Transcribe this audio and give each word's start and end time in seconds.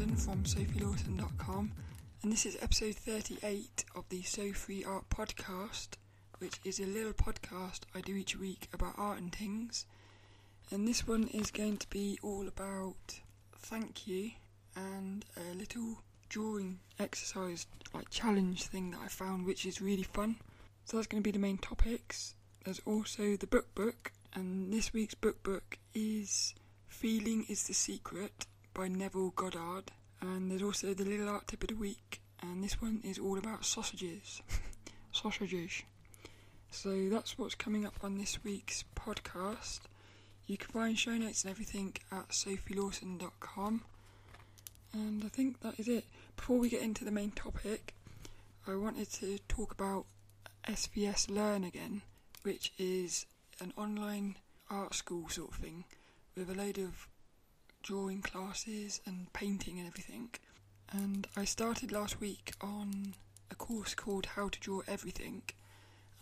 Lawson 0.00 0.16
from 0.16 0.44
sophielawson.com, 0.44 1.72
and 2.22 2.32
this 2.32 2.46
is 2.46 2.56
episode 2.62 2.94
38 2.94 3.84
of 3.94 4.08
the 4.08 4.22
So 4.22 4.50
Free 4.54 4.82
Art 4.82 5.10
podcast, 5.10 5.88
which 6.38 6.58
is 6.64 6.80
a 6.80 6.86
little 6.86 7.12
podcast 7.12 7.80
I 7.94 8.00
do 8.00 8.14
each 8.14 8.34
week 8.34 8.70
about 8.72 8.94
art 8.96 9.18
and 9.18 9.30
things. 9.30 9.84
And 10.70 10.88
this 10.88 11.06
one 11.06 11.28
is 11.28 11.50
going 11.50 11.76
to 11.78 11.90
be 11.90 12.18
all 12.22 12.48
about 12.48 13.20
thank 13.58 14.06
you 14.06 14.30
and 14.74 15.22
a 15.36 15.54
little 15.54 15.98
drawing 16.30 16.78
exercise, 16.98 17.66
like 17.92 18.08
challenge 18.08 18.68
thing 18.68 18.92
that 18.92 19.00
I 19.04 19.08
found, 19.08 19.44
which 19.44 19.66
is 19.66 19.82
really 19.82 20.04
fun. 20.04 20.36
So 20.86 20.96
that's 20.96 21.08
going 21.08 21.22
to 21.22 21.28
be 21.28 21.32
the 21.32 21.38
main 21.38 21.58
topics. 21.58 22.34
There's 22.64 22.80
also 22.86 23.36
the 23.36 23.46
book 23.46 23.74
book, 23.74 24.12
and 24.32 24.72
this 24.72 24.94
week's 24.94 25.14
book 25.14 25.42
book 25.42 25.78
is 25.92 26.54
Feeling 26.88 27.44
is 27.50 27.66
the 27.66 27.74
Secret 27.74 28.46
by 28.80 28.88
Neville 28.88 29.28
Goddard. 29.36 29.92
And 30.22 30.50
there's 30.50 30.62
also 30.62 30.94
the 30.94 31.04
little 31.04 31.28
art 31.28 31.46
tip 31.46 31.62
of 31.62 31.68
the 31.68 31.74
week, 31.74 32.22
and 32.40 32.64
this 32.64 32.80
one 32.80 33.02
is 33.04 33.18
all 33.18 33.36
about 33.36 33.66
sausages. 33.66 34.40
sausages. 35.12 35.82
So 36.70 37.10
that's 37.10 37.36
what's 37.36 37.54
coming 37.54 37.84
up 37.84 37.96
on 38.02 38.16
this 38.16 38.42
week's 38.42 38.84
podcast. 38.96 39.80
You 40.46 40.56
can 40.56 40.70
find 40.70 40.98
show 40.98 41.14
notes 41.18 41.44
and 41.44 41.50
everything 41.50 41.94
at 42.10 42.30
sophielawson.com. 42.30 43.82
And 44.94 45.24
I 45.26 45.28
think 45.28 45.60
that 45.60 45.78
is 45.78 45.86
it. 45.86 46.06
Before 46.34 46.58
we 46.58 46.70
get 46.70 46.80
into 46.80 47.04
the 47.04 47.10
main 47.10 47.32
topic, 47.32 47.94
I 48.66 48.76
wanted 48.76 49.12
to 49.12 49.40
talk 49.46 49.72
about 49.72 50.06
SVS 50.66 51.28
Learn 51.28 51.64
again, 51.64 52.00
which 52.44 52.72
is 52.78 53.26
an 53.60 53.74
online 53.76 54.36
art 54.70 54.94
school 54.94 55.28
sort 55.28 55.50
of 55.50 55.56
thing 55.56 55.84
with 56.34 56.48
a 56.48 56.54
load 56.54 56.78
of 56.78 57.09
drawing 57.82 58.22
classes 58.22 59.00
and 59.06 59.32
painting 59.32 59.78
and 59.78 59.86
everything. 59.86 60.30
And 60.92 61.26
I 61.36 61.44
started 61.44 61.92
last 61.92 62.20
week 62.20 62.52
on 62.60 63.14
a 63.50 63.54
course 63.54 63.94
called 63.94 64.26
How 64.26 64.48
to 64.48 64.60
Draw 64.60 64.80
Everything. 64.86 65.42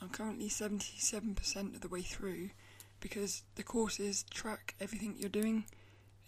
I'm 0.01 0.11
currently 0.11 0.49
77% 0.49 1.75
of 1.75 1.81
the 1.81 1.89
way 1.89 2.03
through 2.03 2.51
because 3.01 3.43
the 3.57 3.63
courses 3.63 4.25
track 4.31 4.75
everything 4.81 5.17
you're 5.19 5.29
doing. 5.29 5.65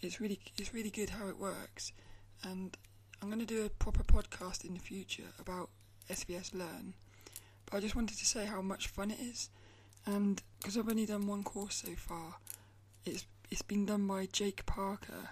It's 0.01 0.19
really 0.19 0.39
it's 0.57 0.73
really 0.73 0.89
good 0.89 1.11
how 1.11 1.27
it 1.27 1.39
works. 1.39 1.93
And 2.43 2.75
I'm 3.21 3.29
going 3.29 3.39
to 3.39 3.45
do 3.45 3.65
a 3.65 3.69
proper 3.69 4.03
podcast 4.03 4.65
in 4.65 4.73
the 4.73 4.79
future 4.79 5.31
about 5.39 5.69
SVS 6.09 6.53
Learn. 6.53 6.93
But 7.65 7.77
I 7.77 7.79
just 7.79 7.95
wanted 7.95 8.17
to 8.17 8.25
say 8.25 8.45
how 8.45 8.61
much 8.61 8.87
fun 8.87 9.11
it 9.11 9.19
is. 9.19 9.49
And 10.05 10.41
because 10.59 10.77
I've 10.77 10.89
only 10.89 11.05
done 11.05 11.27
one 11.27 11.43
course 11.43 11.83
so 11.85 11.93
far, 11.95 12.35
it's 13.05 13.25
it's 13.51 13.61
been 13.61 13.85
done 13.85 14.07
by 14.07 14.27
Jake 14.31 14.65
Parker. 14.65 15.29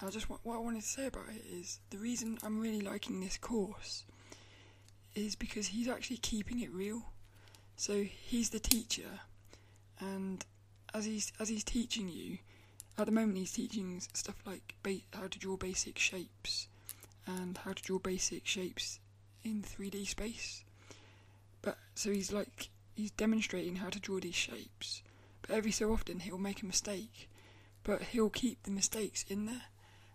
And 0.00 0.08
I 0.08 0.10
just 0.10 0.28
what 0.28 0.40
I 0.46 0.58
wanted 0.58 0.82
to 0.82 0.88
say 0.88 1.06
about 1.06 1.28
it 1.28 1.44
is 1.48 1.78
the 1.90 1.98
reason 1.98 2.38
I'm 2.42 2.58
really 2.60 2.80
liking 2.80 3.20
this 3.20 3.36
course 3.38 4.04
is 5.14 5.36
because 5.36 5.68
he's 5.68 5.88
actually 5.88 6.16
keeping 6.16 6.60
it 6.60 6.72
real. 6.72 7.02
So 7.76 8.02
he's 8.02 8.50
the 8.50 8.58
teacher, 8.58 9.20
and 10.00 10.44
as 10.94 11.04
he's 11.04 11.32
as 11.38 11.48
he's 11.48 11.64
teaching 11.64 12.08
you, 12.08 12.38
at 12.98 13.06
the 13.06 13.12
moment 13.12 13.38
he's 13.38 13.52
teaching 13.52 14.00
stuff 14.12 14.42
like 14.46 14.74
ba- 14.82 15.06
how 15.12 15.26
to 15.28 15.38
draw 15.38 15.56
basic 15.56 15.98
shapes 15.98 16.68
and 17.26 17.58
how 17.58 17.72
to 17.72 17.82
draw 17.82 17.98
basic 17.98 18.46
shapes 18.46 18.98
in 19.44 19.62
3D 19.62 20.06
space. 20.06 20.64
But 21.60 21.78
so 21.94 22.10
he's 22.10 22.32
like 22.32 22.68
he's 22.94 23.10
demonstrating 23.10 23.76
how 23.76 23.90
to 23.90 24.00
draw 24.00 24.20
these 24.20 24.34
shapes, 24.34 25.02
but 25.42 25.50
every 25.50 25.72
so 25.72 25.92
often 25.92 26.20
he'll 26.20 26.38
make 26.38 26.62
a 26.62 26.66
mistake, 26.66 27.28
but 27.84 28.02
he'll 28.02 28.30
keep 28.30 28.62
the 28.62 28.70
mistakes 28.70 29.24
in 29.28 29.46
there, 29.46 29.62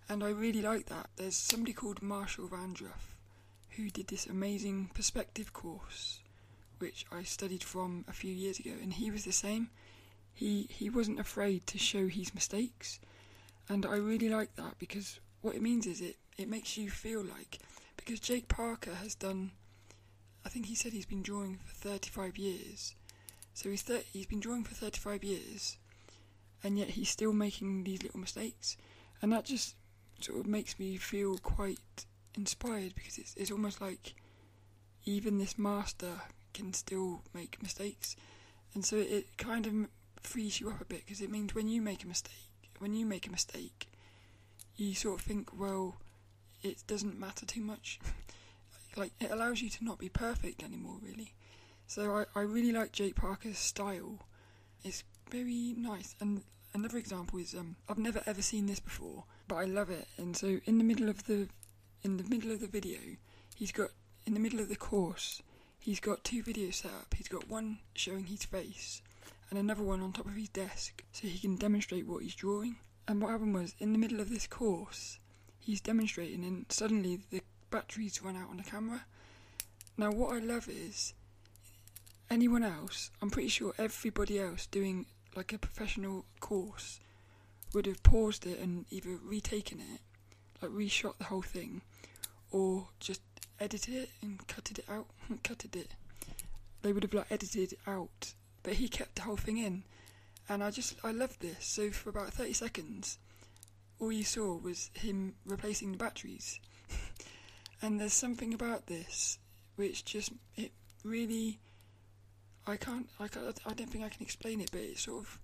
and 0.09 0.23
I 0.23 0.29
really 0.29 0.61
like 0.61 0.87
that. 0.87 1.09
There's 1.15 1.35
somebody 1.35 1.73
called 1.73 2.01
Marshall 2.01 2.47
Vandruff 2.47 3.15
who 3.71 3.89
did 3.89 4.07
this 4.07 4.25
amazing 4.25 4.89
perspective 4.93 5.53
course, 5.53 6.19
which 6.79 7.05
I 7.11 7.23
studied 7.23 7.63
from 7.63 8.05
a 8.07 8.13
few 8.13 8.33
years 8.33 8.59
ago, 8.59 8.71
and 8.81 8.93
he 8.93 9.11
was 9.11 9.23
the 9.25 9.31
same. 9.31 9.69
He 10.33 10.67
he 10.69 10.89
wasn't 10.89 11.19
afraid 11.19 11.67
to 11.67 11.77
show 11.77 12.07
his 12.07 12.33
mistakes, 12.33 12.99
and 13.69 13.85
I 13.85 13.97
really 13.97 14.29
like 14.29 14.55
that 14.55 14.79
because 14.79 15.19
what 15.41 15.55
it 15.55 15.61
means 15.61 15.85
is 15.85 16.01
it 16.01 16.17
it 16.37 16.49
makes 16.49 16.77
you 16.77 16.89
feel 16.89 17.23
like 17.23 17.59
because 17.95 18.19
Jake 18.19 18.47
Parker 18.47 18.95
has 18.95 19.15
done 19.15 19.51
I 20.47 20.49
think 20.49 20.67
he 20.67 20.75
said 20.75 20.93
he's 20.93 21.05
been 21.05 21.23
drawing 21.23 21.59
for 21.65 21.75
35 21.89 22.37
years. 22.37 22.95
So 23.53 23.69
he's 23.69 23.83
he's 24.13 24.27
been 24.27 24.39
drawing 24.39 24.63
for 24.63 24.75
35 24.75 25.21
years, 25.21 25.77
and 26.63 26.77
yet 26.77 26.89
he's 26.89 27.09
still 27.09 27.33
making 27.33 27.83
these 27.83 28.03
little 28.03 28.19
mistakes, 28.19 28.77
and 29.21 29.31
that 29.31 29.45
just 29.45 29.75
sort 30.19 30.39
of 30.39 30.47
makes 30.47 30.79
me 30.79 30.97
feel 30.97 31.37
quite 31.37 32.05
inspired 32.35 32.95
because 32.95 33.17
it's 33.17 33.35
it's 33.35 33.51
almost 33.51 33.81
like 33.81 34.15
even 35.05 35.37
this 35.37 35.57
master 35.57 36.21
can 36.53 36.73
still 36.73 37.21
make 37.33 37.61
mistakes, 37.61 38.15
and 38.73 38.83
so 38.83 38.97
it 38.97 39.37
kind 39.37 39.65
of 39.65 39.73
frees 40.21 40.59
you 40.59 40.69
up 40.69 40.81
a 40.81 40.85
bit 40.85 41.05
because 41.05 41.21
it 41.21 41.31
means 41.31 41.55
when 41.55 41.67
you 41.67 41.81
make 41.81 42.03
a 42.03 42.07
mistake, 42.07 42.69
when 42.79 42.93
you 42.93 43.05
make 43.05 43.27
a 43.27 43.31
mistake, 43.31 43.89
you 44.75 44.93
sort 44.93 45.19
of 45.19 45.25
think, 45.25 45.57
well, 45.57 45.97
it 46.63 46.83
doesn't 46.87 47.19
matter 47.19 47.45
too 47.45 47.61
much. 47.61 47.99
like 48.97 49.11
it 49.19 49.31
allows 49.31 49.61
you 49.61 49.69
to 49.69 49.83
not 49.83 49.99
be 49.99 50.09
perfect 50.09 50.63
anymore, 50.63 50.97
really. 51.01 51.33
So 51.87 52.15
I, 52.35 52.39
I 52.39 52.43
really 52.43 52.71
like 52.71 52.91
Jake 52.91 53.15
Parker's 53.15 53.57
style. 53.57 54.27
It's 54.83 55.03
very 55.29 55.73
nice. 55.77 56.15
And 56.19 56.43
another 56.73 56.97
example 56.97 57.39
is 57.39 57.53
um, 57.53 57.75
I've 57.89 57.97
never 57.97 58.21
ever 58.25 58.41
seen 58.41 58.65
this 58.65 58.79
before, 58.79 59.25
but 59.47 59.55
I 59.55 59.65
love 59.65 59.89
it. 59.89 60.07
And 60.17 60.35
so 60.35 60.59
in 60.65 60.77
the 60.77 60.83
middle 60.83 61.09
of 61.09 61.25
the 61.25 61.47
in 62.03 62.17
the 62.17 62.23
middle 62.23 62.51
of 62.51 62.59
the 62.59 62.67
video, 62.67 62.99
he's 63.55 63.71
got 63.71 63.89
in 64.25 64.33
the 64.33 64.39
middle 64.39 64.59
of 64.59 64.69
the 64.69 64.75
course, 64.75 65.41
he's 65.79 65.99
got 65.99 66.23
two 66.23 66.43
videos 66.43 66.75
set 66.75 66.91
up. 66.91 67.13
He's 67.15 67.27
got 67.27 67.49
one 67.49 67.79
showing 67.93 68.25
his 68.25 68.43
face 68.43 69.01
and 69.49 69.57
another 69.57 69.83
one 69.83 70.01
on 70.01 70.11
top 70.11 70.25
of 70.25 70.35
his 70.35 70.49
desk 70.49 71.03
so 71.11 71.27
he 71.27 71.39
can 71.39 71.55
demonstrate 71.55 72.05
what 72.05 72.23
he's 72.23 72.35
drawing. 72.35 72.75
And 73.07 73.21
what 73.21 73.31
happened 73.31 73.53
was 73.53 73.75
in 73.79 73.93
the 73.93 73.97
middle 73.97 74.19
of 74.19 74.29
this 74.29 74.47
course, 74.47 75.19
he's 75.59 75.79
demonstrating 75.79 76.43
and 76.43 76.65
suddenly 76.69 77.21
the 77.29 77.41
batteries 77.69 78.21
run 78.21 78.35
out 78.35 78.49
on 78.49 78.57
the 78.57 78.63
camera. 78.63 79.05
Now, 79.97 80.11
what 80.11 80.35
I 80.35 80.39
love 80.39 80.67
is 80.69 81.13
anyone 82.29 82.63
else, 82.63 83.09
I'm 83.21 83.29
pretty 83.29 83.47
sure 83.47 83.73
everybody 83.77 84.39
else 84.39 84.67
doing 84.67 85.05
like 85.37 85.53
a 85.53 85.59
professional 85.59 86.25
course 86.39 86.99
would 87.71 87.85
have 87.85 88.01
paused 88.01 88.47
it 88.47 88.57
and 88.57 88.85
either 88.89 89.19
retaken 89.23 89.79
it, 89.79 90.01
like 90.61 90.71
reshot 90.71 91.15
the 91.19 91.25
whole 91.25 91.43
thing, 91.43 91.81
or 92.49 92.87
just 92.99 93.21
edited 93.59 93.93
it 93.93 94.09
and 94.23 94.45
cutted 94.47 94.79
it 94.79 94.85
out. 94.89 95.05
cutted 95.43 95.75
it. 95.75 95.91
They 96.81 96.91
would 96.91 97.03
have 97.03 97.13
like 97.13 97.31
edited 97.31 97.73
it 97.73 97.79
out, 97.85 98.33
but 98.63 98.73
he 98.73 98.87
kept 98.87 99.15
the 99.15 99.21
whole 99.21 99.37
thing 99.37 99.59
in, 99.59 99.83
and 100.49 100.63
I 100.63 100.71
just 100.71 100.95
I 101.03 101.11
loved 101.11 101.39
this. 101.39 101.65
So 101.65 101.91
for 101.91 102.09
about 102.09 102.33
thirty 102.33 102.53
seconds, 102.53 103.19
all 103.99 104.11
you 104.11 104.23
saw 104.23 104.55
was 104.55 104.89
him 104.95 105.35
replacing 105.45 105.91
the 105.91 105.97
batteries. 105.99 106.59
and 107.81 107.99
there's 107.99 108.13
something 108.13 108.55
about 108.55 108.87
this 108.87 109.37
which 109.75 110.03
just 110.03 110.31
it 110.55 110.71
really 111.03 111.59
I 112.67 112.77
can't 112.77 113.07
I 113.19 113.25
I 113.25 113.73
don't 113.73 113.89
think 113.89 114.03
I 114.03 114.09
can 114.09 114.21
explain 114.21 114.61
it 114.61 114.71
but 114.71 114.81
it 114.81 114.97
sort 114.97 115.23
of 115.23 115.39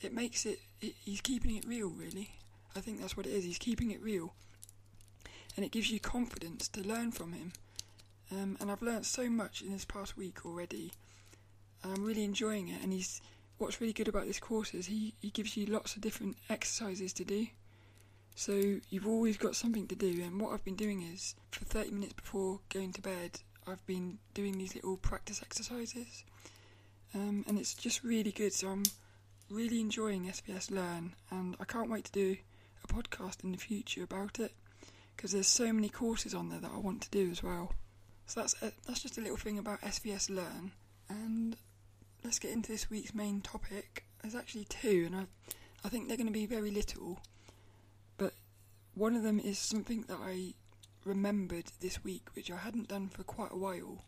it 0.00 0.12
makes 0.12 0.44
it, 0.44 0.60
it 0.80 0.94
he's 1.04 1.20
keeping 1.20 1.56
it 1.56 1.64
real 1.66 1.88
really. 1.88 2.30
I 2.74 2.80
think 2.80 3.00
that's 3.00 3.16
what 3.16 3.26
it 3.26 3.32
is. 3.32 3.44
He's 3.44 3.58
keeping 3.58 3.90
it 3.90 4.02
real. 4.02 4.34
And 5.56 5.64
it 5.64 5.72
gives 5.72 5.90
you 5.90 5.98
confidence 5.98 6.68
to 6.68 6.86
learn 6.86 7.10
from 7.10 7.32
him. 7.32 7.52
Um, 8.30 8.58
and 8.60 8.70
I've 8.70 8.82
learned 8.82 9.06
so 9.06 9.30
much 9.30 9.62
in 9.62 9.72
this 9.72 9.86
past 9.86 10.18
week 10.18 10.44
already. 10.44 10.92
I'm 11.82 12.04
really 12.04 12.24
enjoying 12.24 12.68
it. 12.68 12.82
And 12.82 12.92
he's 12.92 13.22
what's 13.58 13.80
really 13.80 13.92
good 13.92 14.08
about 14.08 14.26
this 14.26 14.40
course 14.40 14.74
is 14.74 14.86
he, 14.86 15.14
he 15.20 15.30
gives 15.30 15.56
you 15.56 15.66
lots 15.66 15.96
of 15.96 16.02
different 16.02 16.36
exercises 16.50 17.12
to 17.14 17.24
do. 17.24 17.46
So 18.34 18.80
you've 18.90 19.06
always 19.06 19.38
got 19.38 19.56
something 19.56 19.86
to 19.86 19.94
do, 19.94 20.22
and 20.22 20.38
what 20.38 20.52
I've 20.52 20.64
been 20.64 20.76
doing 20.76 21.00
is 21.00 21.34
for 21.50 21.64
30 21.64 21.90
minutes 21.92 22.12
before 22.12 22.60
going 22.68 22.92
to 22.92 23.00
bed, 23.00 23.40
I've 23.66 23.84
been 23.86 24.18
doing 24.34 24.58
these 24.58 24.74
little 24.74 24.98
practice 24.98 25.40
exercises, 25.42 26.22
um, 27.16 27.44
and 27.48 27.58
it's 27.58 27.74
just 27.74 28.04
really 28.04 28.30
good. 28.30 28.52
So 28.52 28.68
I'm 28.68 28.82
really 29.50 29.80
enjoying 29.80 30.26
SVS 30.26 30.70
Learn, 30.70 31.14
and 31.30 31.56
I 31.58 31.64
can't 31.64 31.90
wait 31.90 32.04
to 32.04 32.12
do 32.12 32.36
a 32.84 32.92
podcast 32.92 33.42
in 33.42 33.52
the 33.52 33.58
future 33.58 34.04
about 34.04 34.38
it 34.38 34.52
because 35.16 35.32
there's 35.32 35.46
so 35.46 35.72
many 35.72 35.88
courses 35.88 36.34
on 36.34 36.50
there 36.50 36.60
that 36.60 36.70
I 36.74 36.78
want 36.78 37.00
to 37.02 37.10
do 37.10 37.30
as 37.30 37.42
well. 37.42 37.72
So 38.26 38.40
that's 38.40 38.54
a, 38.62 38.72
that's 38.86 39.02
just 39.02 39.18
a 39.18 39.22
little 39.22 39.36
thing 39.36 39.58
about 39.58 39.80
SVS 39.80 40.28
Learn, 40.28 40.72
and 41.08 41.56
let's 42.22 42.38
get 42.38 42.50
into 42.52 42.72
this 42.72 42.90
week's 42.90 43.14
main 43.14 43.40
topic. 43.40 44.04
There's 44.20 44.34
actually 44.34 44.64
two, 44.64 45.04
and 45.06 45.16
I 45.16 45.26
I 45.84 45.88
think 45.88 46.08
they're 46.08 46.16
going 46.16 46.26
to 46.26 46.32
be 46.32 46.46
very 46.46 46.70
little. 46.70 47.20
But 48.18 48.34
one 48.94 49.14
of 49.14 49.22
them 49.22 49.38
is 49.38 49.58
something 49.58 50.04
that 50.08 50.18
I 50.20 50.54
remembered 51.04 51.66
this 51.80 52.02
week, 52.04 52.26
which 52.34 52.50
I 52.50 52.56
hadn't 52.56 52.88
done 52.88 53.08
for 53.08 53.22
quite 53.22 53.52
a 53.52 53.56
while, 53.56 54.04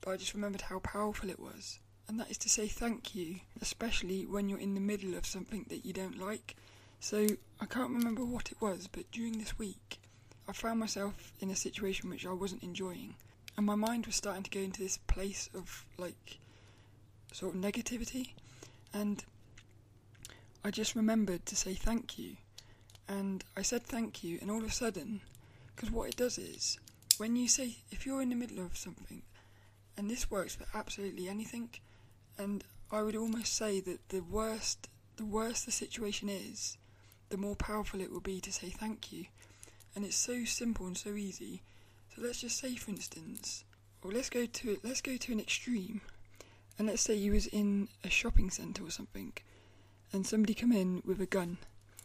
but 0.00 0.12
I 0.12 0.16
just 0.16 0.34
remembered 0.34 0.62
how 0.62 0.78
powerful 0.78 1.30
it 1.30 1.40
was. 1.40 1.80
And 2.10 2.18
that 2.18 2.28
is 2.28 2.38
to 2.38 2.48
say 2.48 2.66
thank 2.66 3.14
you, 3.14 3.36
especially 3.62 4.26
when 4.26 4.48
you're 4.48 4.58
in 4.58 4.74
the 4.74 4.80
middle 4.80 5.14
of 5.14 5.24
something 5.24 5.64
that 5.68 5.84
you 5.86 5.92
don't 5.92 6.18
like. 6.18 6.56
So 6.98 7.24
I 7.60 7.66
can't 7.66 7.92
remember 7.92 8.24
what 8.24 8.50
it 8.50 8.60
was, 8.60 8.88
but 8.90 9.08
during 9.12 9.38
this 9.38 9.60
week, 9.60 10.00
I 10.48 10.52
found 10.52 10.80
myself 10.80 11.32
in 11.38 11.50
a 11.50 11.54
situation 11.54 12.10
which 12.10 12.26
I 12.26 12.32
wasn't 12.32 12.64
enjoying, 12.64 13.14
and 13.56 13.64
my 13.64 13.76
mind 13.76 14.06
was 14.06 14.16
starting 14.16 14.42
to 14.42 14.50
go 14.50 14.58
into 14.58 14.82
this 14.82 14.98
place 14.98 15.48
of 15.54 15.84
like 15.98 16.40
sort 17.32 17.54
of 17.54 17.60
negativity, 17.60 18.30
and 18.92 19.22
I 20.64 20.72
just 20.72 20.96
remembered 20.96 21.46
to 21.46 21.54
say 21.54 21.74
thank 21.74 22.18
you, 22.18 22.38
and 23.08 23.44
I 23.56 23.62
said 23.62 23.84
thank 23.84 24.24
you, 24.24 24.38
and 24.40 24.50
all 24.50 24.64
of 24.64 24.68
a 24.68 24.72
sudden, 24.72 25.20
because 25.76 25.92
what 25.92 26.08
it 26.08 26.16
does 26.16 26.38
is 26.38 26.76
when 27.18 27.36
you 27.36 27.46
say 27.46 27.76
if 27.92 28.04
you're 28.04 28.20
in 28.20 28.30
the 28.30 28.34
middle 28.34 28.66
of 28.66 28.76
something, 28.76 29.22
and 29.96 30.10
this 30.10 30.28
works 30.28 30.56
for 30.56 30.66
absolutely 30.76 31.28
anything, 31.28 31.70
and 32.40 32.64
I 32.90 33.02
would 33.02 33.16
almost 33.16 33.54
say 33.54 33.80
that 33.80 34.08
the 34.08 34.20
worst 34.20 34.88
the 35.16 35.26
worse 35.26 35.64
the 35.64 35.70
situation 35.70 36.30
is, 36.30 36.78
the 37.28 37.36
more 37.36 37.54
powerful 37.54 38.00
it 38.00 38.10
will 38.10 38.20
be 38.20 38.40
to 38.40 38.50
say 38.50 38.70
thank 38.70 39.12
you. 39.12 39.26
And 39.94 40.02
it's 40.02 40.16
so 40.16 40.46
simple 40.46 40.86
and 40.86 40.96
so 40.96 41.10
easy. 41.10 41.60
So 42.14 42.22
let's 42.22 42.40
just 42.40 42.58
say, 42.58 42.74
for 42.76 42.90
instance, 42.90 43.64
or 44.02 44.10
let's 44.10 44.30
go 44.30 44.46
to 44.46 44.80
let's 44.82 45.02
go 45.02 45.16
to 45.18 45.32
an 45.32 45.40
extreme, 45.40 46.00
and 46.78 46.88
let's 46.88 47.02
say 47.02 47.14
you 47.14 47.32
was 47.32 47.46
in 47.46 47.88
a 48.02 48.08
shopping 48.08 48.50
centre 48.50 48.84
or 48.84 48.90
something, 48.90 49.34
and 50.12 50.26
somebody 50.26 50.54
come 50.54 50.72
in 50.72 51.02
with 51.04 51.20
a 51.20 51.26
gun. 51.26 51.58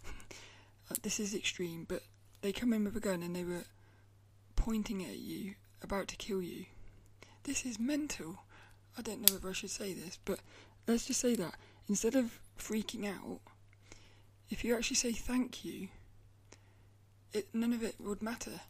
uh, 0.91 0.95
this 1.01 1.19
is 1.19 1.33
extreme, 1.33 1.85
but 1.87 2.01
they 2.41 2.51
come 2.51 2.73
in 2.73 2.83
with 2.83 2.97
a 2.97 2.99
gun 2.99 3.23
and 3.23 3.35
they 3.35 3.45
were 3.45 3.65
pointing 4.57 5.03
at 5.03 5.17
you, 5.17 5.53
about 5.81 6.09
to 6.09 6.17
kill 6.17 6.41
you. 6.41 6.65
This 7.43 7.65
is 7.65 7.79
mental. 7.79 8.39
I 8.97 9.01
don't 9.01 9.21
know 9.21 9.33
whether 9.33 9.49
I 9.49 9.53
should 9.53 9.69
say 9.69 9.93
this, 9.93 10.17
but 10.23 10.39
let's 10.87 11.05
just 11.05 11.19
say 11.19 11.35
that 11.35 11.55
instead 11.89 12.15
of 12.15 12.39
freaking 12.57 13.07
out, 13.07 13.41
if 14.49 14.63
you 14.63 14.75
actually 14.75 14.95
say 14.95 15.11
thank 15.11 15.65
you, 15.65 15.89
it 17.33 17.47
none 17.53 17.73
of 17.73 17.83
it 17.83 17.95
would 17.99 18.21
matter. 18.21 18.61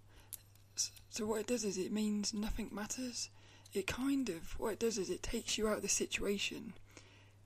So 1.10 1.25
what 1.25 1.42
it 1.42 1.48
does 1.48 1.63
is 1.63 1.77
it 1.77 1.92
means 1.92 2.33
nothing 2.33 2.69
matters. 2.72 3.30
It 3.74 3.88
kind 3.88 4.30
of 4.30 4.60
what 4.60 4.74
it 4.74 4.80
does 4.80 4.98
is 4.98 5.10
it 5.10 5.22
takes 5.24 5.57
you 5.57 5.68
out 5.68 5.77
of 5.77 5.81
the 5.81 5.89
situation, 5.89 6.74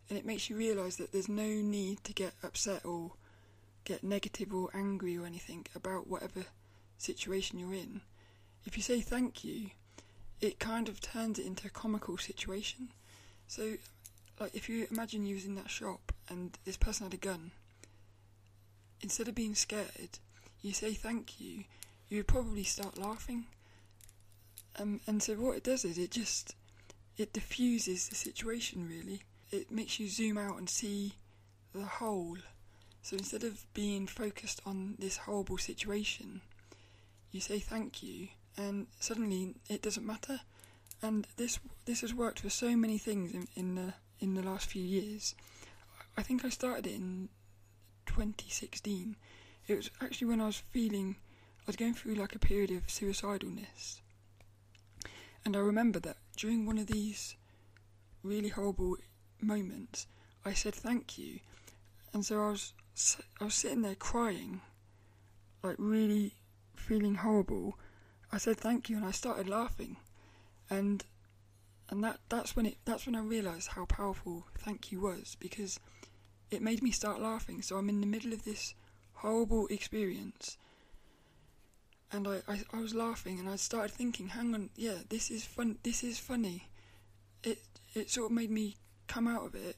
and 0.09 0.17
it 0.17 0.25
makes 0.25 0.49
you 0.49 0.55
realise 0.55 0.95
that 0.95 1.11
there's 1.11 1.29
no 1.29 1.47
need 1.47 2.03
to 2.05 2.13
get 2.13 2.33
upset 2.43 2.85
or 2.85 3.11
get 3.83 4.03
negative 4.03 4.53
or 4.53 4.69
angry 4.73 5.17
or 5.17 5.25
anything 5.25 5.65
about 5.75 6.07
whatever 6.07 6.45
situation 6.97 7.59
you're 7.59 7.73
in. 7.73 8.01
If 8.65 8.77
you 8.77 8.83
say 8.83 9.01
thank 9.01 9.43
you, 9.43 9.71
it 10.41 10.59
kind 10.59 10.87
of 10.87 11.01
turns 11.01 11.39
it 11.39 11.45
into 11.45 11.67
a 11.67 11.71
comical 11.71 12.17
situation. 12.17 12.89
So, 13.47 13.75
like 14.39 14.55
if 14.55 14.69
you 14.69 14.87
imagine 14.89 15.25
you 15.25 15.35
was 15.35 15.45
in 15.45 15.55
that 15.55 15.69
shop 15.69 16.13
and 16.29 16.57
this 16.65 16.77
person 16.77 17.05
had 17.05 17.13
a 17.13 17.17
gun 17.17 17.51
instead 19.01 19.27
of 19.27 19.35
being 19.35 19.55
scared, 19.55 20.19
you 20.61 20.73
say 20.73 20.93
thank 20.93 21.39
you, 21.39 21.63
you 22.09 22.17
would 22.17 22.27
probably 22.27 22.63
start 22.63 22.97
laughing. 22.97 23.45
Um, 24.77 25.01
and 25.07 25.21
so 25.21 25.33
what 25.33 25.57
it 25.57 25.63
does 25.63 25.83
is 25.83 25.97
it 25.97 26.11
just 26.11 26.55
it 27.17 27.33
diffuses 27.33 28.07
the 28.07 28.15
situation 28.15 28.87
really. 28.87 29.23
It 29.51 29.71
makes 29.71 29.99
you 29.99 30.07
zoom 30.07 30.37
out 30.37 30.57
and 30.57 30.69
see 30.69 31.15
the 31.73 31.83
whole. 31.83 32.37
So 33.01 33.17
instead 33.17 33.43
of 33.43 33.65
being 33.73 34.07
focused 34.07 34.61
on 34.65 34.95
this 34.99 35.17
horrible 35.17 35.57
situation, 35.57 36.41
you 37.31 37.41
say 37.41 37.59
thank 37.59 38.03
you, 38.03 38.29
and 38.59 38.87
suddenly 38.99 39.55
it 39.69 39.81
doesn't 39.81 40.05
matter. 40.05 40.41
And 41.01 41.25
this 41.37 41.59
this 41.85 42.01
has 42.01 42.13
worked 42.13 42.41
for 42.41 42.49
so 42.49 42.75
many 42.75 42.97
things 42.97 43.31
in, 43.31 43.47
in 43.55 43.75
the 43.75 43.93
in 44.19 44.33
the 44.33 44.43
last 44.43 44.69
few 44.69 44.83
years. 44.83 45.33
I 46.17 46.23
think 46.23 46.43
I 46.43 46.49
started 46.49 46.85
it 46.85 46.95
in 46.95 47.29
2016. 48.05 49.15
It 49.67 49.75
was 49.75 49.89
actually 50.01 50.27
when 50.27 50.41
I 50.41 50.47
was 50.47 50.63
feeling, 50.71 51.15
I 51.61 51.63
was 51.67 51.77
going 51.77 51.93
through 51.93 52.15
like 52.15 52.35
a 52.35 52.39
period 52.39 52.71
of 52.71 52.87
suicidalness. 52.87 54.01
And 55.45 55.55
I 55.55 55.59
remember 55.59 55.99
that 56.01 56.17
during 56.35 56.65
one 56.65 56.77
of 56.77 56.87
these 56.87 57.37
really 58.23 58.49
horrible 58.49 58.97
moments, 59.39 60.07
I 60.43 60.53
said 60.53 60.75
thank 60.75 61.17
you. 61.17 61.39
And 62.13 62.25
so 62.25 62.43
I 62.43 62.49
was, 62.49 62.73
I 63.39 63.45
was 63.45 63.53
sitting 63.53 63.83
there 63.83 63.95
crying, 63.95 64.59
like 65.63 65.75
really 65.77 66.33
feeling 66.75 67.15
horrible. 67.15 67.77
I 68.31 68.37
said 68.37 68.57
thank 68.57 68.89
you 68.89 68.97
and 68.97 69.05
I 69.05 69.11
started 69.11 69.49
laughing. 69.49 69.97
And 70.69 71.03
and 71.89 72.03
that 72.03 72.19
that's 72.29 72.55
when 72.55 72.65
it 72.65 72.77
that's 72.85 73.05
when 73.05 73.15
I 73.15 73.21
realized 73.21 73.69
how 73.69 73.85
powerful 73.85 74.45
thank 74.57 74.91
you 74.91 75.01
was 75.01 75.35
because 75.39 75.79
it 76.51 76.61
made 76.61 76.81
me 76.83 76.91
start 76.91 77.21
laughing. 77.21 77.61
So 77.61 77.77
I'm 77.77 77.89
in 77.89 78.01
the 78.01 78.07
middle 78.07 78.33
of 78.33 78.43
this 78.43 78.73
horrible 79.13 79.67
experience, 79.67 80.57
and 82.11 82.27
I, 82.27 82.41
I, 82.47 82.61
I 82.73 82.79
was 82.79 82.95
laughing, 82.95 83.39
and 83.39 83.49
I 83.49 83.55
started 83.55 83.91
thinking, 83.91 84.29
hang 84.29 84.53
on, 84.53 84.69
yeah, 84.75 84.95
this 85.09 85.29
is 85.29 85.45
fun. 85.45 85.77
This 85.83 86.03
is 86.03 86.19
funny. 86.19 86.69
It 87.43 87.59
it 87.93 88.09
sort 88.09 88.31
of 88.31 88.35
made 88.35 88.51
me 88.51 88.77
come 89.07 89.27
out 89.27 89.45
of 89.45 89.55
it, 89.55 89.77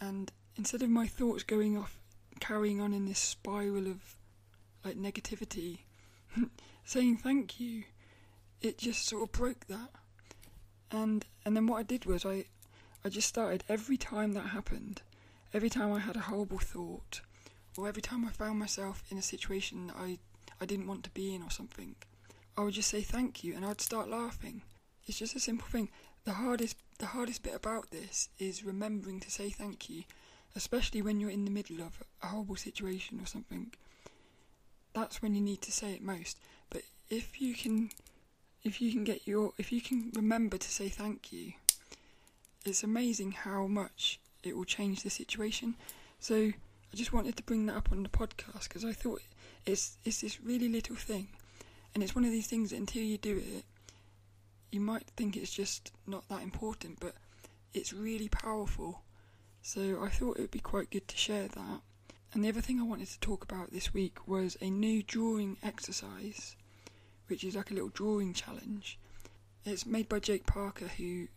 and 0.00 0.32
instead 0.56 0.82
of 0.82 0.90
my 0.90 1.06
thoughts 1.06 1.42
going 1.42 1.76
off, 1.76 1.98
carrying 2.40 2.80
on 2.80 2.92
in 2.92 3.06
this 3.06 3.18
spiral 3.18 3.86
of 3.86 4.16
like 4.84 4.96
negativity, 4.96 5.80
saying 6.86 7.18
thank 7.18 7.60
you, 7.60 7.84
it 8.62 8.78
just 8.78 9.06
sort 9.06 9.24
of 9.24 9.32
broke 9.32 9.66
that. 9.66 9.90
And 10.90 11.26
and 11.44 11.54
then 11.54 11.66
what 11.66 11.80
I 11.80 11.82
did 11.82 12.06
was 12.06 12.24
I 12.24 12.46
I 13.04 13.10
just 13.10 13.28
started 13.28 13.64
every 13.68 13.98
time 13.98 14.32
that 14.32 14.46
happened 14.48 15.02
every 15.56 15.70
time 15.70 15.90
I 15.90 16.00
had 16.00 16.16
a 16.16 16.20
horrible 16.20 16.58
thought, 16.58 17.22
or 17.78 17.88
every 17.88 18.02
time 18.02 18.26
I 18.26 18.30
found 18.30 18.58
myself 18.58 19.02
in 19.10 19.16
a 19.16 19.22
situation 19.22 19.86
that 19.86 19.96
I, 19.96 20.18
I 20.60 20.66
didn't 20.66 20.86
want 20.86 21.02
to 21.04 21.10
be 21.10 21.34
in 21.34 21.42
or 21.42 21.50
something, 21.50 21.94
I 22.58 22.62
would 22.62 22.74
just 22.74 22.90
say 22.90 23.00
thank 23.00 23.42
you 23.42 23.54
and 23.54 23.64
I'd 23.64 23.80
start 23.80 24.10
laughing. 24.10 24.62
It's 25.06 25.18
just 25.18 25.34
a 25.34 25.40
simple 25.40 25.66
thing. 25.66 25.88
The 26.24 26.32
hardest 26.32 26.76
the 26.98 27.06
hardest 27.06 27.42
bit 27.42 27.54
about 27.54 27.90
this 27.90 28.30
is 28.38 28.64
remembering 28.64 29.20
to 29.20 29.30
say 29.30 29.50
thank 29.50 29.88
you, 29.88 30.04
especially 30.54 31.02
when 31.02 31.20
you're 31.20 31.30
in 31.30 31.44
the 31.44 31.50
middle 31.50 31.80
of 31.80 32.02
a 32.22 32.26
horrible 32.26 32.56
situation 32.56 33.20
or 33.20 33.26
something. 33.26 33.72
That's 34.94 35.20
when 35.20 35.34
you 35.34 35.40
need 35.42 35.62
to 35.62 35.72
say 35.72 35.92
it 35.92 36.02
most. 36.02 36.38
If 37.08 37.40
you 37.40 37.54
can 37.54 37.90
if 38.64 38.80
you 38.80 38.90
can 38.90 39.04
get 39.04 39.26
your 39.26 39.52
if 39.58 39.70
you 39.70 39.80
can 39.80 40.10
remember 40.14 40.58
to 40.58 40.70
say 40.70 40.88
thank 40.88 41.32
you, 41.32 41.52
it's 42.64 42.82
amazing 42.82 43.32
how 43.32 43.66
much 43.66 44.18
it 44.42 44.56
will 44.56 44.64
change 44.64 45.02
the 45.02 45.10
situation. 45.10 45.74
So 46.18 46.34
I 46.36 46.96
just 46.96 47.12
wanted 47.12 47.36
to 47.36 47.42
bring 47.42 47.66
that 47.66 47.76
up 47.76 47.92
on 47.92 48.02
the 48.02 48.08
podcast 48.08 48.64
because 48.64 48.84
I 48.84 48.92
thought 48.92 49.22
it's 49.64 49.98
it's 50.04 50.20
this 50.20 50.40
really 50.40 50.68
little 50.68 50.96
thing, 50.96 51.28
and 51.94 52.02
it's 52.02 52.14
one 52.14 52.24
of 52.24 52.30
these 52.30 52.46
things 52.46 52.70
that 52.70 52.76
until 52.76 53.02
you 53.02 53.18
do 53.18 53.36
it, 53.36 53.64
you 54.70 54.80
might 54.80 55.06
think 55.16 55.36
it's 55.36 55.52
just 55.52 55.92
not 56.06 56.28
that 56.28 56.42
important, 56.42 56.98
but 57.00 57.14
it's 57.72 57.92
really 57.92 58.28
powerful. 58.28 59.02
So 59.62 60.00
I 60.02 60.08
thought 60.08 60.38
it 60.38 60.42
would 60.42 60.50
be 60.50 60.60
quite 60.60 60.90
good 60.90 61.08
to 61.08 61.16
share 61.16 61.48
that. 61.48 61.80
And 62.32 62.44
the 62.44 62.48
other 62.48 62.60
thing 62.60 62.80
I 62.80 62.84
wanted 62.84 63.08
to 63.08 63.20
talk 63.20 63.42
about 63.42 63.72
this 63.72 63.94
week 63.94 64.28
was 64.28 64.56
a 64.60 64.70
new 64.70 65.02
drawing 65.02 65.56
exercise, 65.62 66.56
which 67.28 67.44
is 67.44 67.56
like 67.56 67.70
a 67.70 67.74
little 67.74 67.90
drawing 67.90 68.32
challenge. 68.32 68.98
It's 69.64 69.86
made 69.86 70.08
by 70.08 70.20
Jake 70.20 70.46
Parker, 70.46 70.88
who 70.88 71.28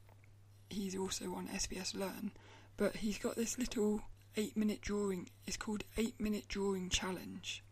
he's 0.69 0.95
also 0.95 1.33
on 1.33 1.47
SVS 1.47 1.95
Learn, 1.95 2.31
but 2.77 2.97
he's 2.97 3.17
got 3.17 3.35
this 3.35 3.57
little 3.57 4.01
eight 4.37 4.55
minute 4.55 4.81
drawing. 4.81 5.29
It's 5.47 5.57
called 5.57 5.83
Eight 5.97 6.19
Minute 6.19 6.47
Drawing 6.47 6.89
Challenge, 6.89 7.63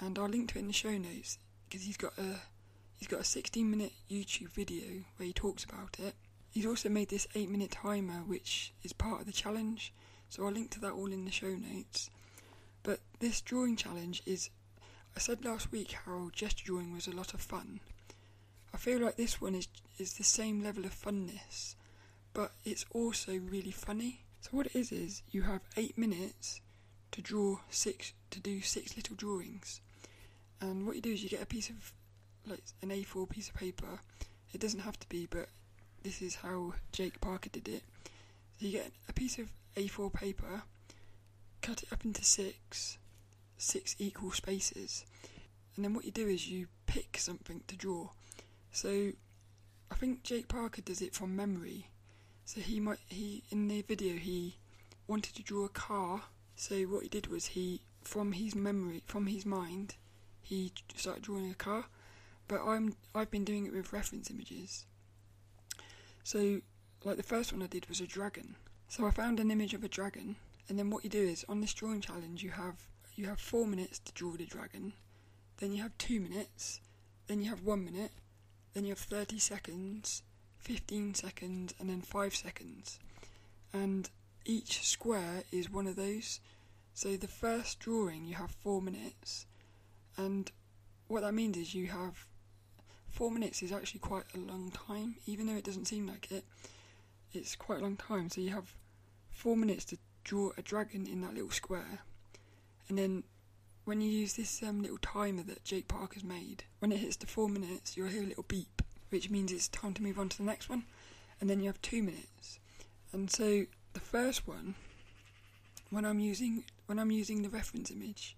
and 0.00 0.18
I'll 0.18 0.28
link 0.28 0.52
to 0.52 0.58
it 0.58 0.62
in 0.62 0.68
the 0.68 0.72
show 0.72 0.96
notes 0.96 1.38
because 1.68 1.84
he's 1.84 1.96
got 1.96 2.16
a 2.18 2.40
he's 2.96 3.08
got 3.08 3.20
a 3.20 3.24
16 3.24 3.68
minute 3.68 3.92
YouTube 4.10 4.50
video 4.50 5.04
where 5.16 5.26
he 5.26 5.32
talks 5.32 5.64
about 5.64 5.98
it. 5.98 6.14
He's 6.50 6.66
also 6.66 6.88
made 6.88 7.08
this 7.08 7.26
eight 7.34 7.50
minute 7.50 7.70
timer, 7.72 8.22
which 8.26 8.72
is 8.82 8.92
part 8.92 9.20
of 9.20 9.26
the 9.26 9.32
challenge. 9.32 9.92
So 10.28 10.44
I'll 10.44 10.52
link 10.52 10.70
to 10.70 10.80
that 10.80 10.92
all 10.92 11.12
in 11.12 11.24
the 11.24 11.30
show 11.30 11.54
notes. 11.54 12.10
But 12.82 13.00
this 13.20 13.40
drawing 13.40 13.76
challenge 13.76 14.22
is, 14.26 14.50
I 15.14 15.20
said 15.20 15.44
last 15.44 15.70
week 15.70 15.92
how 15.92 16.30
gesture 16.32 16.64
drawing 16.64 16.92
was 16.92 17.06
a 17.06 17.14
lot 17.14 17.34
of 17.34 17.40
fun. 17.40 17.80
I 18.72 18.78
feel 18.78 18.98
like 18.98 19.16
this 19.16 19.40
one 19.40 19.54
is 19.54 19.68
is 19.98 20.14
the 20.14 20.24
same 20.24 20.64
level 20.64 20.84
of 20.84 20.94
funness, 20.94 21.74
but 22.32 22.52
it's 22.64 22.86
also 22.92 23.32
really 23.38 23.70
funny. 23.70 24.24
So 24.40 24.50
what 24.52 24.66
it 24.66 24.74
is 24.74 24.90
is 24.90 25.22
you 25.30 25.42
have 25.42 25.60
eight 25.76 25.98
minutes 25.98 26.60
to 27.12 27.20
draw 27.20 27.58
six 27.70 28.14
to 28.30 28.40
do 28.40 28.62
six 28.62 28.96
little 28.96 29.14
drawings, 29.14 29.80
and 30.60 30.86
what 30.86 30.96
you 30.96 31.02
do 31.02 31.12
is 31.12 31.22
you 31.22 31.28
get 31.28 31.42
a 31.42 31.46
piece 31.46 31.68
of 31.68 31.92
like 32.46 32.62
an 32.80 32.88
A4 32.88 33.28
piece 33.28 33.48
of 33.48 33.54
paper. 33.54 34.00
It 34.52 34.60
doesn't 34.60 34.80
have 34.80 34.98
to 34.98 35.08
be, 35.08 35.26
but 35.30 35.48
this 36.02 36.22
is 36.22 36.36
how 36.36 36.74
Jake 36.90 37.20
Parker 37.20 37.50
did 37.50 37.68
it. 37.68 37.82
So 38.58 38.66
you 38.66 38.72
get 38.72 38.92
a 39.08 39.12
piece 39.12 39.38
of 39.38 39.52
A4 39.76 40.12
paper, 40.12 40.62
cut 41.60 41.82
it 41.82 41.92
up 41.92 42.04
into 42.04 42.24
six, 42.24 42.98
six 43.62 43.94
equal 43.98 44.32
spaces, 44.32 45.04
and 45.76 45.84
then 45.84 45.94
what 45.94 46.04
you 46.04 46.10
do 46.10 46.26
is 46.26 46.48
you 46.48 46.66
pick 46.86 47.16
something 47.16 47.62
to 47.68 47.76
draw. 47.76 48.10
So 48.70 49.12
I 49.90 49.94
think 49.94 50.22
Jake 50.22 50.48
Parker 50.48 50.82
does 50.82 51.00
it 51.00 51.14
from 51.14 51.36
memory, 51.36 51.88
so 52.44 52.60
he 52.60 52.80
might 52.80 52.98
he 53.08 53.44
in 53.50 53.68
the 53.68 53.82
video 53.82 54.16
he 54.16 54.58
wanted 55.06 55.34
to 55.36 55.42
draw 55.42 55.64
a 55.64 55.68
car. 55.68 56.22
So 56.56 56.82
what 56.82 57.02
he 57.02 57.08
did 57.08 57.28
was 57.28 57.46
he 57.46 57.82
from 58.02 58.32
his 58.32 58.54
memory 58.54 59.02
from 59.06 59.26
his 59.26 59.46
mind 59.46 59.94
he 60.42 60.72
started 60.96 61.22
drawing 61.22 61.50
a 61.50 61.54
car, 61.54 61.86
but 62.48 62.60
I'm 62.62 62.96
I've 63.14 63.30
been 63.30 63.44
doing 63.44 63.66
it 63.66 63.72
with 63.72 63.92
reference 63.92 64.30
images. 64.30 64.84
So, 66.24 66.60
like 67.04 67.16
the 67.16 67.22
first 67.22 67.52
one 67.52 67.62
I 67.62 67.66
did 67.66 67.88
was 67.88 68.00
a 68.00 68.06
dragon. 68.06 68.56
So 68.88 69.06
I 69.06 69.10
found 69.10 69.40
an 69.40 69.50
image 69.50 69.72
of 69.72 69.82
a 69.82 69.88
dragon, 69.88 70.36
and 70.68 70.78
then 70.78 70.90
what 70.90 71.04
you 71.04 71.10
do 71.10 71.22
is 71.22 71.44
on 71.48 71.60
this 71.60 71.72
drawing 71.72 72.00
challenge 72.00 72.42
you 72.42 72.50
have 72.50 72.86
you 73.14 73.26
have 73.26 73.40
four 73.40 73.66
minutes 73.66 73.98
to 74.00 74.12
draw 74.12 74.32
the 74.32 74.46
dragon, 74.46 74.92
then 75.58 75.72
you 75.72 75.82
have 75.82 75.96
two 75.98 76.20
minutes, 76.20 76.80
then 77.26 77.40
you 77.40 77.50
have 77.50 77.62
one 77.62 77.84
minute, 77.84 78.12
then 78.74 78.84
you 78.84 78.90
have 78.90 78.98
thirty 78.98 79.38
seconds, 79.38 80.22
fifteen 80.58 81.14
seconds, 81.14 81.74
and 81.78 81.88
then 81.88 82.00
five 82.00 82.34
seconds, 82.34 82.98
and 83.72 84.10
each 84.44 84.82
square 84.82 85.44
is 85.52 85.70
one 85.70 85.86
of 85.86 85.96
those. 85.96 86.40
So 86.94 87.16
the 87.16 87.28
first 87.28 87.78
drawing 87.78 88.24
you 88.24 88.34
have 88.34 88.50
four 88.50 88.82
minutes, 88.82 89.46
and 90.16 90.50
what 91.08 91.22
that 91.22 91.34
means 91.34 91.56
is 91.56 91.74
you 91.74 91.88
have 91.88 92.26
four 93.08 93.30
minutes 93.30 93.62
is 93.62 93.72
actually 93.72 94.00
quite 94.00 94.24
a 94.34 94.38
long 94.38 94.70
time, 94.70 95.16
even 95.26 95.46
though 95.46 95.56
it 95.56 95.64
doesn't 95.64 95.86
seem 95.86 96.06
like 96.06 96.32
it. 96.32 96.44
It's 97.34 97.56
quite 97.56 97.80
a 97.80 97.82
long 97.82 97.96
time. 97.96 98.30
So 98.30 98.40
you 98.40 98.50
have 98.50 98.74
four 99.30 99.56
minutes 99.56 99.84
to 99.86 99.98
draw 100.24 100.50
a 100.56 100.62
dragon 100.62 101.06
in 101.06 101.20
that 101.22 101.34
little 101.34 101.50
square, 101.50 102.00
and 102.92 102.98
then 102.98 103.22
when 103.86 104.02
you 104.02 104.10
use 104.10 104.34
this 104.34 104.62
um, 104.62 104.82
little 104.82 104.98
timer 104.98 105.42
that 105.44 105.64
Jake 105.64 105.88
Parker's 105.88 106.22
made, 106.22 106.64
when 106.78 106.92
it 106.92 106.98
hits 106.98 107.16
the 107.16 107.26
four 107.26 107.48
minutes, 107.48 107.96
you'll 107.96 108.08
hear 108.08 108.22
a 108.22 108.26
little 108.26 108.44
beep, 108.46 108.82
which 109.08 109.30
means 109.30 109.50
it's 109.50 109.66
time 109.66 109.94
to 109.94 110.02
move 110.02 110.18
on 110.18 110.28
to 110.28 110.36
the 110.36 110.42
next 110.42 110.68
one, 110.68 110.84
and 111.40 111.48
then 111.48 111.58
you 111.58 111.68
have 111.68 111.80
two 111.80 112.02
minutes. 112.02 112.60
And 113.10 113.30
so 113.30 113.64
the 113.94 114.00
first 114.00 114.46
one, 114.46 114.74
when 115.88 116.04
I'm 116.04 116.20
using 116.20 116.64
when 116.84 116.98
I'm 116.98 117.10
using 117.10 117.40
the 117.40 117.48
reference 117.48 117.90
image, 117.90 118.36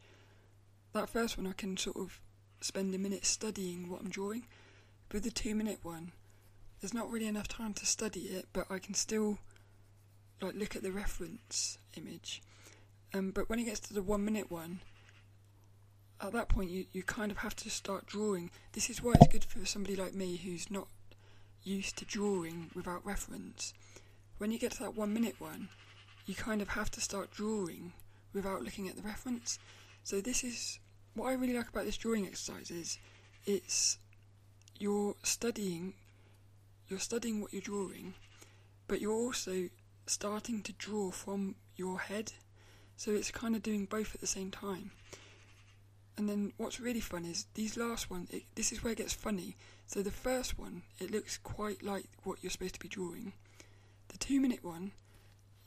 that 0.92 1.08
first 1.08 1.36
one 1.36 1.48
I 1.48 1.52
can 1.52 1.76
sort 1.76 1.96
of 1.96 2.20
spend 2.60 2.94
a 2.94 2.98
minute 2.98 3.26
studying 3.26 3.90
what 3.90 4.02
I'm 4.02 4.08
drawing. 4.08 4.46
With 5.10 5.24
the 5.24 5.32
two 5.32 5.56
minute 5.56 5.80
one, 5.82 6.12
there's 6.80 6.94
not 6.94 7.10
really 7.10 7.26
enough 7.26 7.48
time 7.48 7.74
to 7.74 7.86
study 7.86 8.20
it, 8.20 8.46
but 8.52 8.70
I 8.70 8.78
can 8.78 8.94
still 8.94 9.38
like 10.40 10.54
look 10.54 10.76
at 10.76 10.84
the 10.84 10.92
reference 10.92 11.78
image. 11.96 12.40
Um, 13.14 13.30
but 13.30 13.48
when 13.48 13.60
it 13.60 13.64
gets 13.64 13.80
to 13.80 13.94
the 13.94 14.02
one 14.02 14.24
minute 14.24 14.50
one, 14.50 14.80
at 16.20 16.32
that 16.32 16.48
point 16.48 16.70
you, 16.70 16.86
you 16.92 17.02
kind 17.04 17.30
of 17.30 17.38
have 17.38 17.54
to 17.56 17.70
start 17.70 18.06
drawing. 18.06 18.50
This 18.72 18.90
is 18.90 19.02
why 19.02 19.12
it's 19.14 19.32
good 19.32 19.44
for 19.44 19.64
somebody 19.64 19.94
like 19.94 20.14
me 20.14 20.36
who's 20.36 20.70
not 20.70 20.88
used 21.62 21.96
to 21.98 22.04
drawing 22.04 22.70
without 22.74 23.06
reference. 23.06 23.72
When 24.38 24.50
you 24.50 24.58
get 24.58 24.72
to 24.72 24.80
that 24.80 24.96
one 24.96 25.14
minute 25.14 25.36
one, 25.38 25.68
you 26.26 26.34
kind 26.34 26.60
of 26.60 26.70
have 26.70 26.90
to 26.92 27.00
start 27.00 27.30
drawing 27.30 27.92
without 28.32 28.62
looking 28.62 28.88
at 28.88 28.96
the 28.96 29.02
reference. 29.02 29.58
So 30.02 30.20
this 30.20 30.42
is 30.42 30.80
what 31.14 31.28
I 31.28 31.34
really 31.34 31.54
like 31.54 31.68
about 31.68 31.84
this 31.84 31.96
drawing 31.96 32.26
exercise 32.26 32.70
is 32.70 32.98
it's 33.46 33.98
you're 34.78 35.14
studying 35.22 35.94
you're 36.88 36.98
studying 36.98 37.40
what 37.40 37.52
you're 37.52 37.62
drawing, 37.62 38.14
but 38.88 39.00
you're 39.00 39.12
also 39.12 39.68
starting 40.06 40.62
to 40.62 40.72
draw 40.72 41.10
from 41.10 41.54
your 41.76 41.98
head. 41.98 42.32
So 42.96 43.12
it's 43.12 43.30
kind 43.30 43.56
of 43.56 43.62
doing 43.62 43.86
both 43.86 44.14
at 44.14 44.20
the 44.20 44.26
same 44.26 44.50
time. 44.50 44.90
And 46.16 46.28
then 46.28 46.52
what's 46.56 46.80
really 46.80 47.00
fun 47.00 47.24
is 47.24 47.46
these 47.54 47.76
last 47.76 48.10
one. 48.10 48.28
It, 48.30 48.44
this 48.54 48.72
is 48.72 48.82
where 48.82 48.92
it 48.92 48.98
gets 48.98 49.12
funny. 49.12 49.56
So 49.86 50.02
the 50.02 50.10
first 50.10 50.58
one, 50.58 50.82
it 51.00 51.10
looks 51.10 51.38
quite 51.38 51.82
like 51.82 52.06
what 52.22 52.38
you're 52.42 52.50
supposed 52.50 52.74
to 52.74 52.80
be 52.80 52.88
drawing. 52.88 53.32
The 54.08 54.18
two 54.18 54.40
minute 54.40 54.62
one, 54.62 54.92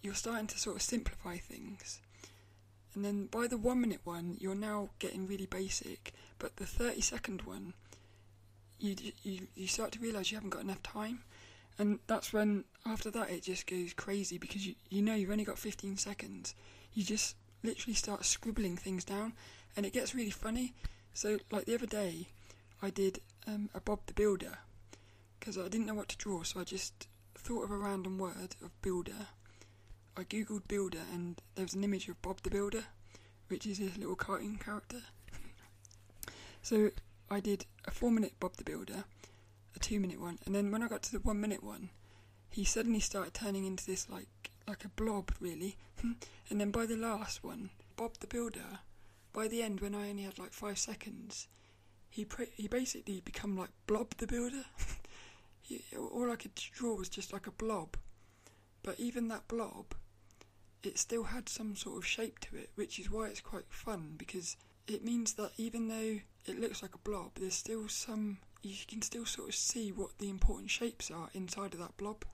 you're 0.02 0.14
starting 0.14 0.48
to 0.48 0.60
sort 0.60 0.78
of 0.78 0.82
simplify 0.82 1.38
things. 1.38 2.00
And 2.96 3.04
then 3.04 3.28
by 3.28 3.48
the 3.48 3.58
one 3.58 3.82
minute 3.82 4.02
one, 4.06 4.38
you're 4.40 4.56
now 4.56 4.90
getting 5.00 5.28
really 5.28 5.46
basic. 5.46 6.14
But 6.40 6.56
the 6.56 6.66
30 6.66 7.02
second 7.02 7.42
one, 7.44 7.74
you, 8.80 8.96
you, 9.24 9.48
you 9.54 9.68
start 9.68 9.92
to 9.94 10.00
realise 10.00 10.32
you 10.32 10.38
haven't 10.38 10.52
got 10.52 10.64
enough 10.64 10.82
time. 10.82 11.20
And 11.78 12.00
that's 12.08 12.34
when, 12.34 12.64
after 12.86 13.12
that, 13.12 13.30
it 13.30 13.44
just 13.44 13.68
goes 13.68 13.94
crazy 13.94 14.38
because 14.38 14.66
you, 14.66 14.76
you 14.90 15.02
know 15.02 15.14
you've 15.14 15.30
only 15.30 15.44
got 15.44 15.60
15 15.60 15.98
seconds. 15.98 16.56
You 16.94 17.04
just 17.04 17.36
literally 17.64 17.94
start 17.94 18.26
scribbling 18.26 18.78
things 18.78 19.04
down 19.04 19.34
and 19.76 19.86
it 19.86 19.94
gets 19.94 20.16
really 20.16 20.32
funny. 20.32 20.74
So, 21.14 21.40
like 21.52 21.66
the 21.66 21.76
other 21.76 21.86
day, 21.86 22.28
I 22.82 22.90
did 22.90 23.22
um, 23.48 23.70
a 23.74 23.80
Bob 23.80 24.00
the 24.06 24.14
Builder 24.14 24.60
because 25.40 25.58
I 25.58 25.68
didn't 25.68 25.88
know 25.88 25.96
what 25.96 26.10
to 26.10 26.18
draw, 26.18 26.44
so 26.44 26.60
I 26.60 26.64
just 26.64 27.08
thought 27.36 27.64
of 27.64 27.72
a 27.72 27.78
random 27.78 28.18
word 28.18 28.56
of 28.64 28.82
builder. 28.82 29.28
I 30.18 30.24
googled 30.24 30.68
builder 30.68 31.02
and 31.14 31.42
there 31.56 31.64
was 31.64 31.74
an 31.74 31.84
image 31.84 32.10
of 32.10 32.22
Bob 32.22 32.42
the 32.42 32.50
Builder, 32.50 32.86
which 33.48 33.66
is 33.66 33.78
his 33.78 33.98
little 33.98 34.16
cartoon 34.16 34.58
character. 34.58 35.02
so 36.62 36.92
I 37.30 37.40
did 37.40 37.66
a 37.86 37.92
four 37.92 38.12
minute 38.12 38.34
Bob 38.40 38.58
the 38.58 38.64
Builder, 38.64 39.06
a 39.76 39.80
two 39.80 40.00
minute 40.00 40.20
one, 40.20 40.40
and 40.46 40.54
then 40.54 40.72
when 40.72 40.84
I 40.84 40.88
got 40.88 41.04
to 41.04 41.12
the 41.12 41.20
one 41.20 41.40
minute 41.40 41.64
one, 41.64 41.90
he 42.50 42.64
suddenly 42.64 43.00
started 43.00 43.34
turning 43.34 43.66
into 43.66 43.86
this 43.86 44.10
like 44.10 44.28
like 44.68 44.86
a 44.86 44.90
blob 44.90 45.32
really. 45.40 45.78
and 46.50 46.62
then 46.62 46.72
by 46.72 46.86
the 46.86 46.98
last 46.98 47.44
one, 47.44 47.70
Bob 47.96 48.18
the 48.20 48.28
Builder 48.28 48.80
by 49.38 49.48
the 49.48 49.62
end, 49.62 49.82
when 49.82 49.94
I 49.94 50.10
only 50.10 50.24
had 50.24 50.40
like 50.40 50.52
five 50.52 50.80
seconds, 50.80 51.48
he 52.10 52.26
pre- 52.26 52.50
he 52.56 52.68
basically 52.68 53.22
become 53.22 53.56
like 53.56 53.70
Blob 53.86 54.16
the 54.18 54.26
Builder. 54.26 54.66
he, 55.62 55.84
all 55.96 56.32
I 56.32 56.36
could 56.38 56.56
draw 56.56 56.96
was 56.96 57.08
just 57.08 57.32
like 57.32 57.46
a 57.46 57.52
blob, 57.52 57.98
but 58.82 59.00
even 59.00 59.28
that 59.28 59.48
blob, 59.48 59.94
it 60.82 60.98
still 60.98 61.26
had 61.26 61.50
some 61.50 61.76
sort 61.76 61.98
of 61.98 62.06
shape 62.06 62.40
to 62.40 62.56
it, 62.56 62.72
which 62.74 62.98
is 62.98 63.12
why 63.12 63.28
it's 63.28 63.42
quite 63.42 63.68
fun 63.70 64.16
because 64.18 64.58
it 64.88 65.06
means 65.06 65.34
that 65.34 65.52
even 65.58 65.88
though 65.88 66.20
it 66.52 66.60
looks 66.60 66.82
like 66.82 66.96
a 66.96 67.10
blob, 67.10 67.34
there's 67.36 67.54
still 67.54 67.88
some 67.88 68.40
you 68.64 68.74
can 68.88 69.04
still 69.04 69.28
sort 69.28 69.50
of 69.50 69.56
see 69.56 69.92
what 69.92 70.18
the 70.18 70.32
important 70.32 70.72
shapes 70.72 71.12
are 71.12 71.30
inside 71.36 71.76
of 71.76 71.80
that 71.80 71.96
blob. 71.98 72.26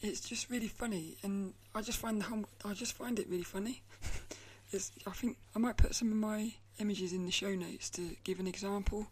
It 0.00 0.08
it's 0.08 0.20
just 0.20 0.50
really 0.50 0.68
funny, 0.68 1.16
and 1.22 1.54
I 1.74 1.82
just 1.82 1.98
find 1.98 2.20
the 2.20 2.24
whole, 2.24 2.44
I 2.64 2.72
just 2.74 2.92
find 2.92 3.18
it 3.18 3.28
really 3.28 3.44
funny. 3.44 3.82
It's, 4.70 4.92
I 5.06 5.12
think 5.12 5.38
I 5.56 5.58
might 5.58 5.78
put 5.78 5.94
some 5.94 6.12
of 6.12 6.18
my 6.18 6.52
images 6.78 7.14
in 7.14 7.24
the 7.24 7.32
show 7.32 7.54
notes 7.54 7.88
to 7.90 8.16
give 8.22 8.38
an 8.38 8.46
example, 8.46 9.08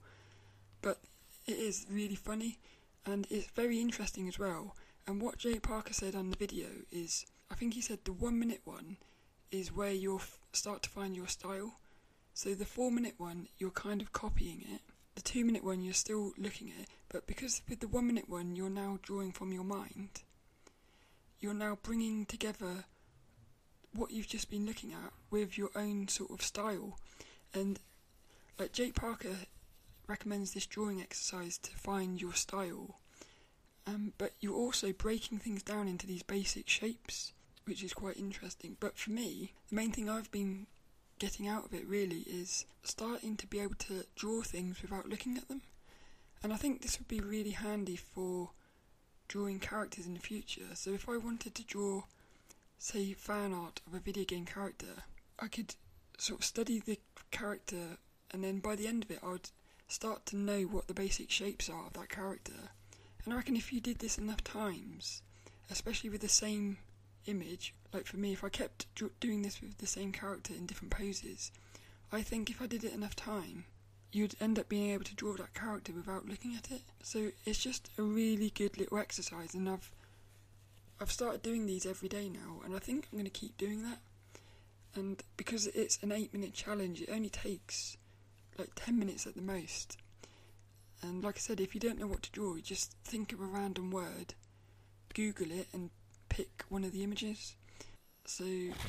but 0.83 0.99
it 1.47 1.57
is 1.57 1.87
really 1.90 2.14
funny 2.14 2.59
and 3.07 3.26
it's 3.31 3.47
very 3.47 3.81
interesting 3.81 4.28
as 4.28 4.38
well. 4.38 4.76
And 5.07 5.23
what 5.23 5.38
Jake 5.38 5.62
Parker 5.62 5.95
said 5.95 6.14
on 6.14 6.31
the 6.31 6.37
video 6.37 6.66
is, 6.90 7.25
I 7.50 7.55
think 7.55 7.75
he 7.75 7.81
said 7.81 8.00
the 8.05 8.12
one 8.12 8.38
minute 8.38 8.61
one 8.64 8.97
is 9.50 9.73
where 9.73 9.93
you'll 9.93 10.16
f- 10.16 10.38
start 10.52 10.83
to 10.83 10.90
find 10.90 11.16
your 11.16 11.28
style. 11.28 11.78
So 12.35 12.55
the 12.55 12.64
four 12.64 12.90
minute 12.90 13.14
one, 13.16 13.49
you're 13.57 13.71
kind 13.71 14.02
of 14.02 14.12
copying 14.12 14.62
it. 14.75 14.81
The 15.14 15.23
two 15.23 15.45
minute 15.45 15.64
one, 15.64 15.83
you're 15.83 15.95
still 15.95 16.33
looking 16.37 16.71
at 16.71 16.83
it. 16.83 16.88
But 17.09 17.26
because 17.26 17.62
with 17.69 17.81
the 17.81 17.88
one 17.88 18.09
minute 18.09 18.28
one, 18.28 18.57
you're 18.57 18.69
now 18.69 18.99
drawing 19.02 19.33
from 19.33 19.52
your 19.52 19.64
mind, 19.64 20.23
you're 21.40 21.55
now 21.55 21.78
bringing 21.83 22.26
together 22.26 22.85
what 23.95 24.11
you've 24.11 24.28
just 24.28 24.50
been 24.50 24.66
looking 24.66 24.93
at 24.93 25.12
with 25.31 25.57
your 25.57 25.71
own 25.75 26.09
sort 26.09 26.31
of 26.31 26.43
style. 26.43 26.99
And 27.55 27.78
like 28.59 28.73
Jake 28.73 28.95
Parker 28.95 29.37
recommends 30.07 30.52
this 30.52 30.66
drawing 30.66 31.00
exercise 31.00 31.59
to 31.59 31.71
find 31.73 32.21
your 32.21 32.35
style. 32.35 33.00
Um, 33.87 34.12
but 34.19 34.33
you're 34.40 34.55
also 34.55 34.93
breaking 34.93 35.38
things 35.38 35.62
down 35.62 35.88
into 35.88 36.07
these 36.07 36.23
basic 36.23 36.69
shapes, 36.69 37.33
which 37.64 37.83
is 37.83 37.93
quite 37.93 38.16
interesting. 38.16 38.76
But 38.81 38.99
for 38.99 39.11
me, 39.11 39.52
the 39.69 39.76
main 39.76 39.93
thing 39.93 40.11
I've 40.11 40.31
been 40.31 40.66
getting 41.19 41.49
out 41.49 41.66
of 41.66 41.75
it 41.75 41.87
really 41.87 42.21
is 42.26 42.66
starting 42.83 43.37
to 43.37 43.47
be 43.47 43.61
able 43.61 43.76
to 43.76 44.05
draw 44.16 44.43
things 44.43 44.83
without 44.83 45.09
looking 45.09 45.37
at 45.37 45.49
them. 45.49 45.62
And 46.43 46.52
I 46.52 46.57
think 46.57 46.83
this 46.83 46.99
would 46.99 47.09
be 47.09 47.21
really 47.21 47.52
handy 47.52 47.97
for 47.97 48.50
drawing 49.28 49.61
characters 49.61 50.06
in 50.06 50.14
the 50.14 50.21
future. 50.21 50.75
So 50.75 50.90
if 50.90 51.09
I 51.09 51.16
wanted 51.16 51.54
to 51.54 51.64
draw 51.64 52.04
say, 52.78 53.12
fan 53.14 53.52
art 53.52 53.80
of 53.87 53.95
a 53.95 53.99
video 53.99 54.25
game 54.25 54.45
character, 54.45 55.04
I 55.38 55.49
could 55.49 55.75
sort 56.18 56.40
of 56.40 56.45
study 56.45 56.80
the 56.80 56.99
character, 57.30 57.99
and 58.30 58.45
then 58.45 58.59
by 58.59 58.76
the 58.76 58.87
end 58.87 59.04
of 59.04 59.11
it, 59.11 59.21
I 59.23 59.33
would 59.33 59.50
start 59.88 60.26
to 60.26 60.37
know 60.37 60.62
what 60.62 60.87
the 60.87 60.95
basic 60.95 61.30
shapes 61.30 61.68
are 61.68 61.87
of 61.87 61.95
that 61.95 62.09
character. 62.09 62.71
And 63.25 63.33
I 63.33 63.38
reckon 63.38 63.56
if 63.56 63.73
you 63.73 63.80
did 63.80 63.99
this 63.99 64.18
enough 64.18 64.45
times, 64.45 65.23
especially 65.71 66.11
with 66.11 66.21
the 66.21 66.28
same 66.28 66.78
image, 67.26 67.75
like 67.92 68.06
for 68.06 68.18
me, 68.18 68.33
if 68.33 68.45
I 68.45 68.49
kept 68.49 68.87
doing 69.21 69.42
this 69.42 69.61
with 69.61 69.78
the 69.78 69.87
same 69.87 70.12
character 70.12 70.54
in 70.54 70.66
different 70.66 70.92
poses, 70.92 71.50
I 72.12 72.23
think 72.23 72.50
if 72.50 72.62
I 72.62 72.66
did 72.66 72.85
it 72.85 72.92
enough 72.92 73.16
time, 73.16 73.64
you'd 74.12 74.34
end 74.40 74.58
up 74.58 74.68
being 74.68 74.90
able 74.90 75.04
to 75.04 75.14
draw 75.14 75.34
that 75.34 75.54
character 75.54 75.92
without 75.92 76.28
looking 76.28 76.54
at 76.56 76.70
it. 76.70 76.82
So 77.02 77.30
it's 77.44 77.58
just 77.58 77.90
a 77.98 78.02
really 78.02 78.50
good 78.50 78.78
little 78.78 78.98
exercise, 78.98 79.54
and 79.54 79.68
I've 79.68 79.90
I've 81.00 81.12
started 81.12 81.42
doing 81.42 81.66
these 81.66 81.84
every 81.84 82.08
day 82.08 82.28
now, 82.28 82.62
and 82.64 82.75
I 82.75 82.78
think 82.78 83.08
I'm 83.12 83.18
going 83.18 83.30
to 83.30 83.30
keep 83.30 83.56
doing 83.58 83.82
that. 83.82 83.98
And 84.94 85.22
because 85.36 85.66
it's 85.68 85.98
an 86.02 86.10
eight 86.10 86.32
minute 86.32 86.54
challenge, 86.54 87.02
it 87.02 87.10
only 87.12 87.28
takes 87.28 87.98
like 88.58 88.70
10 88.75 88.98
minutes 88.98 89.26
at 89.26 89.34
the 89.34 89.42
most. 89.42 89.98
And 91.02 91.22
like 91.22 91.36
I 91.36 91.40
said, 91.40 91.60
if 91.60 91.75
you 91.75 91.80
don't 91.80 91.98
know 91.98 92.06
what 92.06 92.22
to 92.22 92.30
draw, 92.30 92.56
just 92.56 92.94
think 93.04 93.32
of 93.32 93.40
a 93.40 93.44
random 93.44 93.90
word, 93.90 94.34
Google 95.14 95.50
it, 95.50 95.68
and 95.75 95.90
pick 96.30 96.64
one 96.70 96.84
of 96.84 96.92
the 96.92 97.04
images. 97.04 97.54
So 98.25 98.44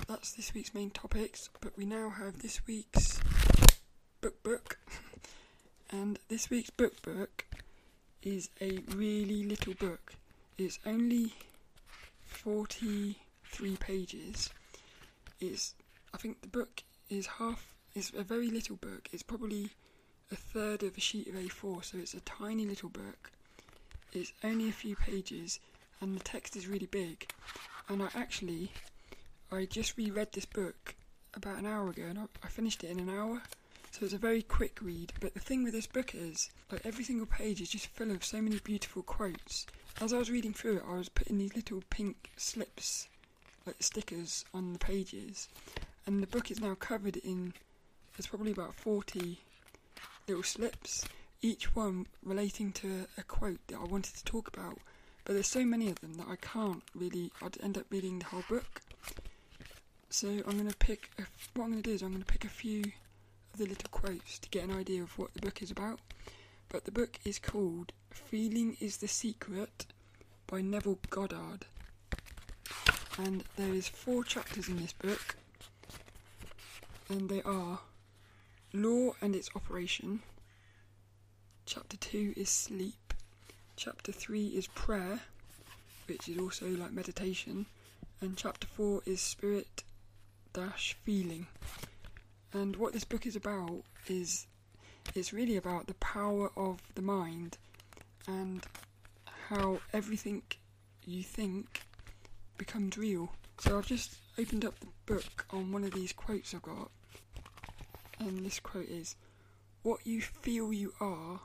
that's 0.07 0.31
this 0.31 0.53
week's 0.53 0.73
main 0.73 0.89
topics, 0.89 1.49
but 1.59 1.77
we 1.77 1.85
now 1.85 2.09
have 2.09 2.39
this 2.39 2.65
week's 2.65 3.19
book 4.21 4.41
book. 4.43 4.79
And 5.89 6.19
this 6.27 6.49
week's 6.49 6.69
book 6.69 7.01
book 7.01 7.45
is 8.21 8.49
a 8.59 8.79
really 8.93 9.43
little 9.43 9.73
book. 9.73 10.15
It's 10.57 10.79
only 10.85 11.33
43 12.25 13.77
pages. 13.77 14.49
It's 15.39 15.75
I 16.13 16.17
think 16.17 16.41
the 16.41 16.47
book 16.47 16.83
is 17.09 17.25
half 17.25 17.73
it's 17.95 18.11
a 18.13 18.23
very 18.23 18.49
little 18.49 18.75
book. 18.75 19.07
It's 19.13 19.23
probably 19.23 19.69
a 20.29 20.35
third 20.35 20.83
of 20.83 20.97
a 20.97 20.99
sheet 20.99 21.27
of 21.27 21.35
A4, 21.35 21.85
so 21.85 21.97
it's 21.97 22.13
a 22.13 22.19
tiny 22.21 22.65
little 22.65 22.89
book. 22.89 23.31
It's 24.11 24.33
only 24.43 24.67
a 24.67 24.73
few 24.73 24.95
pages 24.97 25.59
and 26.01 26.15
the 26.15 26.23
text 26.23 26.57
is 26.57 26.67
really 26.67 26.85
big. 26.87 27.31
And 27.87 28.03
I 28.03 28.09
actually 28.13 28.71
I 29.51 29.65
just 29.65 29.95
reread 29.97 30.33
this 30.33 30.45
book 30.45 30.95
about 31.33 31.59
an 31.59 31.65
hour 31.65 31.89
ago 31.89 32.03
and 32.09 32.19
I, 32.19 32.25
I 32.43 32.47
finished 32.49 32.83
it 32.83 32.89
in 32.89 32.99
an 32.99 33.09
hour. 33.09 33.41
So 33.97 34.05
it's 34.05 34.13
a 34.13 34.19
very 34.19 34.43
quick 34.43 34.77
read, 34.79 35.11
but 35.19 35.33
the 35.33 35.39
thing 35.39 35.63
with 35.63 35.73
this 35.73 35.87
book 35.87 36.13
is, 36.13 36.51
like 36.71 36.85
every 36.85 37.03
single 37.03 37.25
page 37.25 37.61
is 37.61 37.69
just 37.69 37.87
full 37.87 38.11
of 38.11 38.23
so 38.23 38.39
many 38.39 38.59
beautiful 38.59 39.01
quotes. 39.01 39.65
As 39.99 40.13
I 40.13 40.19
was 40.19 40.29
reading 40.29 40.53
through 40.53 40.77
it, 40.77 40.83
I 40.87 40.97
was 40.97 41.09
putting 41.09 41.39
these 41.39 41.55
little 41.55 41.81
pink 41.89 42.29
slips, 42.37 43.07
like 43.65 43.77
stickers, 43.79 44.45
on 44.53 44.73
the 44.73 44.77
pages, 44.77 45.47
and 46.05 46.21
the 46.21 46.27
book 46.27 46.51
is 46.51 46.61
now 46.61 46.75
covered 46.75 47.17
in. 47.17 47.53
There's 48.15 48.27
probably 48.27 48.51
about 48.51 48.75
forty 48.75 49.39
little 50.27 50.43
slips, 50.43 51.03
each 51.41 51.75
one 51.75 52.05
relating 52.23 52.73
to 52.73 53.07
a 53.17 53.23
quote 53.23 53.65
that 53.65 53.79
I 53.79 53.85
wanted 53.85 54.15
to 54.15 54.23
talk 54.25 54.47
about. 54.55 54.77
But 55.25 55.33
there's 55.33 55.47
so 55.47 55.65
many 55.65 55.89
of 55.89 55.99
them 56.01 56.13
that 56.17 56.27
I 56.29 56.35
can't 56.35 56.83
really. 56.93 57.31
I'd 57.41 57.57
end 57.63 57.79
up 57.79 57.85
reading 57.89 58.19
the 58.19 58.25
whole 58.25 58.43
book. 58.47 58.79
So 60.11 60.27
I'm 60.27 60.55
going 60.55 60.69
to 60.69 60.77
pick. 60.77 61.09
A, 61.17 61.23
what 61.55 61.65
I'm 61.65 61.71
going 61.71 61.81
to 61.81 61.89
do 61.89 61.95
is 61.95 62.03
I'm 62.03 62.11
going 62.11 62.21
to 62.21 62.31
pick 62.31 62.45
a 62.45 62.49
few 62.49 62.83
the 63.57 63.65
little 63.65 63.89
quotes 63.89 64.37
to 64.37 64.49
get 64.49 64.63
an 64.65 64.71
idea 64.71 65.01
of 65.01 65.17
what 65.17 65.33
the 65.33 65.41
book 65.41 65.63
is 65.63 65.71
about. 65.71 65.99
But 66.69 66.85
the 66.85 66.91
book 66.91 67.17
is 67.25 67.39
called 67.39 67.91
Feeling 68.11 68.77
is 68.79 68.97
the 68.97 69.07
Secret 69.07 69.87
by 70.45 70.61
Neville 70.61 70.99
Goddard. 71.09 71.65
And 73.17 73.43
there 73.55 73.73
is 73.73 73.87
four 73.87 74.23
chapters 74.23 74.67
in 74.67 74.77
this 74.77 74.93
book. 74.93 75.37
And 77.09 77.29
they 77.29 77.41
are 77.41 77.79
Law 78.73 79.13
and 79.21 79.35
its 79.35 79.49
Operation. 79.55 80.21
Chapter 81.65 81.97
2 81.97 82.33
is 82.37 82.49
Sleep. 82.49 83.13
Chapter 83.75 84.11
3 84.11 84.47
is 84.49 84.67
Prayer, 84.67 85.21
which 86.05 86.29
is 86.29 86.37
also 86.37 86.67
like 86.67 86.91
meditation. 86.91 87.65
And 88.21 88.37
chapter 88.37 88.67
4 88.67 89.01
is 89.07 89.19
Spirit 89.19 89.83
dash 90.53 90.95
Feeling. 91.03 91.47
And 92.57 92.75
what 92.77 92.91
this 92.91 93.03
book 93.03 93.27
is 93.27 93.35
about 93.35 93.83
is 94.07 94.47
it's 95.13 95.31
really 95.31 95.57
about 95.57 95.85
the 95.85 95.93
power 95.93 96.49
of 96.57 96.81
the 96.95 97.03
mind 97.03 97.59
and 98.27 98.65
how 99.49 99.79
everything 99.93 100.41
you 101.05 101.21
think 101.21 101.83
becomes 102.57 102.97
real. 102.97 103.31
So 103.59 103.77
I've 103.77 103.85
just 103.85 104.15
opened 104.39 104.65
up 104.65 104.79
the 104.79 104.87
book 105.05 105.45
on 105.51 105.71
one 105.71 105.83
of 105.83 105.93
these 105.93 106.11
quotes 106.11 106.55
I've 106.55 106.63
got. 106.63 106.89
And 108.17 108.43
this 108.43 108.59
quote 108.59 108.89
is 108.89 109.15
What 109.83 110.07
you 110.07 110.19
feel 110.19 110.73
you 110.73 110.93
are 110.99 111.41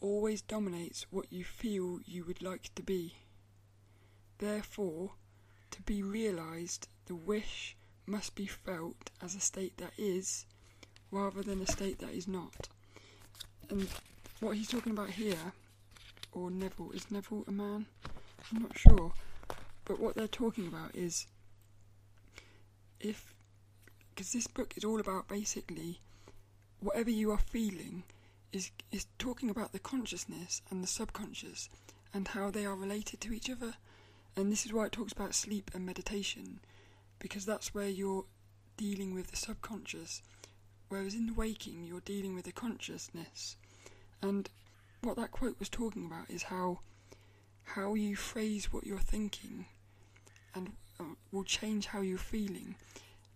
always 0.00 0.42
dominates 0.42 1.06
what 1.10 1.32
you 1.32 1.42
feel 1.42 1.98
you 2.06 2.24
would 2.24 2.40
like 2.40 2.72
to 2.76 2.82
be. 2.84 3.16
Therefore, 4.38 5.10
to 5.72 5.82
be 5.82 6.04
realised, 6.04 6.86
the 7.06 7.16
wish 7.16 7.76
must 8.10 8.34
be 8.34 8.46
felt 8.46 9.10
as 9.22 9.34
a 9.34 9.40
state 9.40 9.76
that 9.78 9.92
is, 9.96 10.44
rather 11.10 11.42
than 11.42 11.62
a 11.62 11.66
state 11.66 11.98
that 12.00 12.10
is 12.10 12.26
not. 12.26 12.68
And 13.68 13.88
what 14.40 14.56
he's 14.56 14.68
talking 14.68 14.92
about 14.92 15.10
here, 15.10 15.52
or 16.32 16.50
Neville, 16.50 16.90
is 16.92 17.10
Neville 17.10 17.44
a 17.46 17.52
man? 17.52 17.86
I'm 18.52 18.62
not 18.62 18.76
sure. 18.76 19.12
But 19.84 20.00
what 20.00 20.16
they're 20.16 20.26
talking 20.26 20.66
about 20.66 20.94
is 20.94 21.26
if, 22.98 23.32
because 24.14 24.32
this 24.32 24.46
book 24.46 24.74
is 24.76 24.84
all 24.84 25.00
about 25.00 25.28
basically 25.28 26.00
whatever 26.80 27.10
you 27.10 27.30
are 27.30 27.38
feeling 27.38 28.02
is 28.52 28.70
is 28.90 29.06
talking 29.18 29.50
about 29.50 29.72
the 29.72 29.78
consciousness 29.78 30.62
and 30.70 30.82
the 30.82 30.88
subconscious 30.88 31.68
and 32.12 32.28
how 32.28 32.50
they 32.50 32.66
are 32.66 32.74
related 32.74 33.20
to 33.20 33.32
each 33.32 33.48
other. 33.48 33.74
And 34.36 34.50
this 34.50 34.66
is 34.66 34.72
why 34.72 34.86
it 34.86 34.92
talks 34.92 35.12
about 35.12 35.34
sleep 35.34 35.70
and 35.74 35.86
meditation 35.86 36.60
because 37.20 37.46
that's 37.46 37.72
where 37.72 37.88
you're 37.88 38.24
dealing 38.76 39.14
with 39.14 39.28
the 39.28 39.36
subconscious, 39.36 40.22
whereas 40.88 41.14
in 41.14 41.26
the 41.26 41.34
waking, 41.34 41.84
you're 41.84 42.00
dealing 42.00 42.34
with 42.34 42.46
the 42.46 42.52
consciousness. 42.52 43.56
And 44.20 44.48
what 45.02 45.16
that 45.16 45.30
quote 45.30 45.58
was 45.58 45.68
talking 45.68 46.04
about 46.06 46.28
is 46.28 46.44
how 46.44 46.80
how 47.62 47.94
you 47.94 48.16
phrase 48.16 48.72
what 48.72 48.84
you're 48.84 48.98
thinking 48.98 49.66
and 50.54 50.72
uh, 50.98 51.04
will 51.30 51.44
change 51.44 51.86
how 51.86 52.00
you're 52.00 52.18
feeling. 52.18 52.74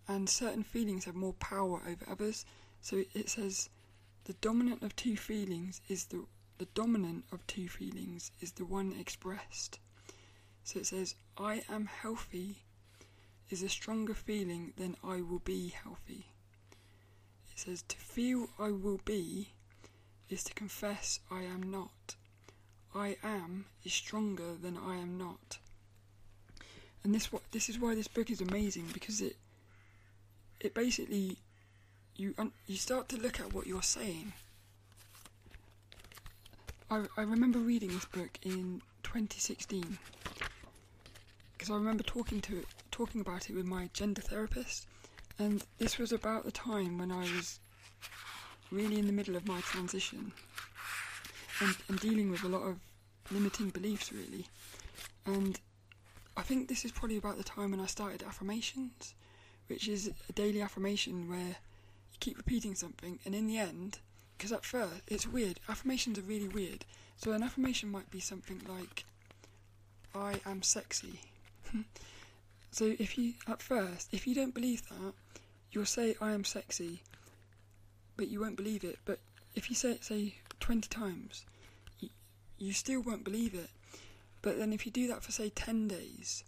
And 0.07 0.29
certain 0.29 0.63
feelings 0.63 1.05
have 1.05 1.15
more 1.15 1.33
power 1.33 1.81
over 1.87 2.05
others. 2.09 2.45
So 2.81 3.03
it 3.13 3.29
says 3.29 3.69
the 4.25 4.33
dominant 4.33 4.83
of 4.83 4.95
two 4.95 5.15
feelings 5.15 5.81
is 5.87 6.05
the 6.05 6.25
the 6.57 6.67
dominant 6.73 7.25
of 7.31 7.45
two 7.47 7.67
feelings 7.67 8.31
is 8.41 8.53
the 8.53 8.65
one 8.65 8.93
expressed. 8.99 9.79
So 10.63 10.79
it 10.79 10.87
says 10.87 11.15
i 11.37 11.63
am 11.69 11.85
healthy 11.85 12.64
is 13.49 13.63
a 13.63 13.69
stronger 13.69 14.13
feeling 14.13 14.73
than 14.77 14.95
I 15.03 15.21
will 15.21 15.41
be 15.43 15.69
healthy. 15.69 16.25
It 17.51 17.59
says, 17.59 17.83
To 17.87 17.97
feel 17.97 18.49
I 18.59 18.69
will 18.71 18.99
be 19.05 19.49
is 20.29 20.43
to 20.45 20.53
confess 20.53 21.19
I 21.31 21.43
am 21.43 21.69
not. 21.71 22.15
I 22.93 23.17
am 23.23 23.65
is 23.83 23.93
stronger 23.93 24.55
than 24.61 24.77
I 24.77 24.97
am 24.97 25.17
not. 25.17 25.59
And 27.03 27.13
this 27.13 27.29
this 27.51 27.69
is 27.69 27.77
why 27.77 27.93
this 27.93 28.07
book 28.07 28.31
is 28.31 28.41
amazing 28.41 28.87
because 28.93 29.21
it 29.21 29.35
it 30.59 30.73
basically 30.73 31.37
you 32.15 32.33
you 32.65 32.77
start 32.77 33.09
to 33.09 33.17
look 33.17 33.39
at 33.39 33.53
what 33.53 33.67
you're 33.67 33.83
saying. 33.83 34.33
I 36.89 37.05
I 37.17 37.21
remember 37.21 37.59
reading 37.59 37.89
this 37.89 38.05
book 38.05 38.39
in 38.41 38.81
2016 39.03 39.99
because 41.53 41.69
I 41.69 41.75
remember 41.75 42.03
talking 42.03 42.41
to 42.41 42.57
it, 42.57 42.65
talking 42.95 43.19
about 43.19 43.49
it 43.49 43.55
with 43.57 43.65
my 43.65 43.89
gender 43.91 44.21
therapist, 44.21 44.87
and 45.37 45.65
this 45.79 45.97
was 45.97 46.13
about 46.13 46.45
the 46.45 46.51
time 46.51 46.97
when 46.97 47.11
I 47.11 47.19
was 47.19 47.59
really 48.71 48.97
in 48.97 49.05
the 49.05 49.11
middle 49.11 49.35
of 49.35 49.45
my 49.45 49.59
transition 49.59 50.31
and, 51.59 51.75
and 51.89 51.99
dealing 51.99 52.31
with 52.31 52.45
a 52.45 52.47
lot 52.47 52.61
of 52.61 52.77
limiting 53.31 53.69
beliefs, 53.69 54.13
really. 54.13 54.47
And 55.25 55.59
I 56.37 56.41
think 56.41 56.69
this 56.69 56.85
is 56.85 56.93
probably 56.93 57.17
about 57.17 57.37
the 57.37 57.43
time 57.43 57.71
when 57.71 57.81
I 57.81 57.85
started 57.85 58.23
affirmations, 58.23 59.13
which 59.67 59.89
is 59.89 60.09
a 60.29 60.31
daily 60.31 60.61
affirmation 60.61 61.27
where 61.27 61.57
you 62.13 62.17
keep 62.21 62.37
repeating 62.37 62.75
something, 62.75 63.19
and 63.25 63.35
in 63.35 63.45
the 63.45 63.57
end, 63.57 63.99
because 64.37 64.53
at 64.53 64.63
first 64.63 65.01
it's 65.09 65.27
weird, 65.27 65.59
affirmations 65.67 66.17
are 66.17 66.21
really 66.21 66.47
weird. 66.47 66.85
So 67.17 67.33
an 67.33 67.43
affirmation 67.43 67.91
might 67.91 68.09
be 68.09 68.21
something 68.21 68.61
like, 68.69 69.03
I 70.15 70.39
am 70.45 70.63
sexy, 70.63 71.19
so 72.75 72.93
if 72.99 73.17
you, 73.17 73.35
at 73.47 73.61
first, 73.61 74.09
if 74.11 74.27
you 74.27 74.35
don't 74.35 74.53
believe 74.53 74.85
that, 74.89 75.13
you'll 75.71 75.85
say, 75.85 76.17
I 76.19 76.33
am 76.33 76.43
sexy, 76.43 77.03
but 78.17 78.27
you 78.27 78.41
won't 78.41 78.57
believe 78.57 78.83
it. 78.83 78.99
But 79.05 79.19
if 79.55 79.69
you 79.69 79.77
say 79.77 79.91
it, 79.91 80.03
say, 80.03 80.35
20 80.59 80.89
times, 80.89 81.45
you, 82.01 82.09
you 82.57 82.73
still 82.73 82.99
won't 82.99 83.23
believe 83.23 83.53
it. 83.53 83.69
But 84.41 84.57
then 84.57 84.73
if 84.73 84.85
you 84.85 84.91
do 84.91 85.07
that 85.07 85.23
for, 85.23 85.31
say, 85.31 85.47
10 85.47 85.87
days, 85.87 86.43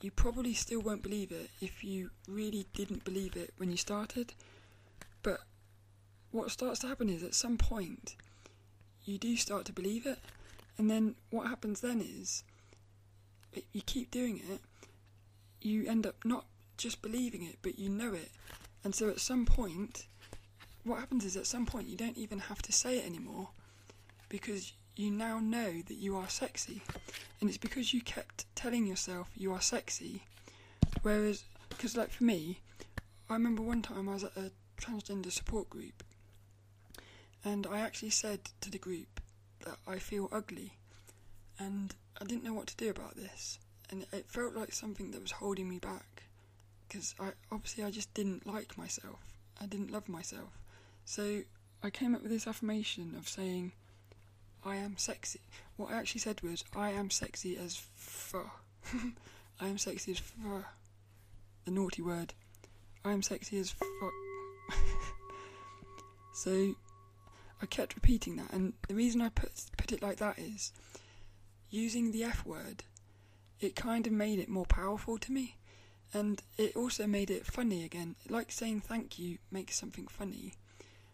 you 0.00 0.10
probably 0.10 0.52
still 0.52 0.80
won't 0.80 1.04
believe 1.04 1.30
it 1.30 1.48
if 1.60 1.84
you 1.84 2.10
really 2.26 2.66
didn't 2.74 3.04
believe 3.04 3.36
it 3.36 3.54
when 3.58 3.70
you 3.70 3.76
started. 3.76 4.34
But 5.22 5.42
what 6.32 6.50
starts 6.50 6.80
to 6.80 6.88
happen 6.88 7.08
is 7.08 7.22
at 7.22 7.36
some 7.36 7.56
point, 7.56 8.16
you 9.04 9.16
do 9.16 9.36
start 9.36 9.64
to 9.66 9.72
believe 9.72 10.06
it. 10.06 10.18
And 10.76 10.90
then 10.90 11.14
what 11.30 11.46
happens 11.46 11.82
then 11.82 12.00
is 12.00 12.42
you 13.72 13.82
keep 13.86 14.10
doing 14.10 14.40
it, 14.50 14.60
you 15.64 15.86
end 15.88 16.06
up 16.06 16.16
not 16.24 16.46
just 16.76 17.02
believing 17.02 17.42
it, 17.42 17.58
but 17.62 17.78
you 17.78 17.88
know 17.88 18.12
it. 18.14 18.30
And 18.84 18.94
so 18.94 19.08
at 19.08 19.20
some 19.20 19.46
point, 19.46 20.06
what 20.84 20.98
happens 20.98 21.24
is 21.24 21.36
at 21.36 21.46
some 21.46 21.66
point 21.66 21.88
you 21.88 21.96
don't 21.96 22.16
even 22.16 22.38
have 22.38 22.62
to 22.62 22.72
say 22.72 22.98
it 22.98 23.06
anymore 23.06 23.50
because 24.28 24.72
you 24.96 25.10
now 25.10 25.38
know 25.38 25.82
that 25.86 25.94
you 25.94 26.16
are 26.16 26.28
sexy. 26.28 26.82
And 27.40 27.48
it's 27.48 27.58
because 27.58 27.94
you 27.94 28.00
kept 28.00 28.44
telling 28.54 28.86
yourself 28.86 29.28
you 29.36 29.52
are 29.52 29.60
sexy. 29.60 30.22
Whereas, 31.02 31.44
because 31.68 31.96
like 31.96 32.10
for 32.10 32.24
me, 32.24 32.60
I 33.30 33.34
remember 33.34 33.62
one 33.62 33.82
time 33.82 34.08
I 34.08 34.14
was 34.14 34.24
at 34.24 34.36
a 34.36 34.50
transgender 34.80 35.30
support 35.30 35.70
group 35.70 36.02
and 37.44 37.66
I 37.66 37.80
actually 37.80 38.10
said 38.10 38.40
to 38.60 38.70
the 38.70 38.78
group 38.78 39.20
that 39.64 39.76
I 39.86 39.98
feel 39.98 40.28
ugly. 40.32 40.72
And 41.58 41.94
I 42.20 42.24
didn't 42.24 42.44
know 42.44 42.54
what 42.54 42.66
to 42.68 42.76
do 42.76 42.90
about 42.90 43.16
this, 43.16 43.58
and 43.90 44.06
it 44.12 44.26
felt 44.28 44.54
like 44.54 44.72
something 44.72 45.10
that 45.10 45.22
was 45.22 45.32
holding 45.32 45.68
me 45.68 45.78
back. 45.78 46.24
Because 46.88 47.14
I 47.18 47.30
obviously 47.50 47.84
I 47.84 47.90
just 47.90 48.12
didn't 48.14 48.46
like 48.46 48.76
myself. 48.76 49.18
I 49.60 49.66
didn't 49.66 49.90
love 49.90 50.08
myself. 50.08 50.58
So 51.04 51.42
I 51.82 51.90
came 51.90 52.14
up 52.14 52.22
with 52.22 52.30
this 52.30 52.46
affirmation 52.46 53.14
of 53.16 53.28
saying, 53.28 53.72
I 54.64 54.76
am 54.76 54.96
sexy. 54.96 55.40
What 55.76 55.90
I 55.90 55.96
actually 55.96 56.20
said 56.20 56.40
was, 56.42 56.64
I 56.76 56.90
am 56.90 57.10
sexy 57.10 57.56
as 57.56 57.76
fuh. 57.94 58.50
I 59.60 59.66
am 59.66 59.78
sexy 59.78 60.12
as 60.12 60.18
fuh. 60.18 60.64
The 61.64 61.70
naughty 61.70 62.02
word. 62.02 62.34
I 63.04 63.12
am 63.12 63.22
sexy 63.22 63.58
as 63.58 63.70
fuck. 63.70 64.12
so 66.34 66.74
I 67.60 67.66
kept 67.66 67.94
repeating 67.94 68.36
that, 68.36 68.52
and 68.52 68.72
the 68.88 68.94
reason 68.94 69.20
I 69.20 69.28
put 69.28 69.52
put 69.76 69.92
it 69.92 70.02
like 70.02 70.18
that 70.18 70.38
is 70.38 70.72
using 71.70 72.12
the 72.12 72.24
F 72.24 72.44
word. 72.44 72.84
It 73.62 73.76
kind 73.76 74.06
of 74.08 74.12
made 74.12 74.40
it 74.40 74.48
more 74.48 74.66
powerful 74.66 75.16
to 75.18 75.32
me, 75.32 75.56
and 76.12 76.42
it 76.58 76.74
also 76.74 77.06
made 77.06 77.30
it 77.30 77.46
funny 77.46 77.84
again. 77.84 78.16
Like 78.28 78.50
saying 78.50 78.80
thank 78.80 79.20
you 79.20 79.38
makes 79.52 79.78
something 79.78 80.08
funny. 80.08 80.54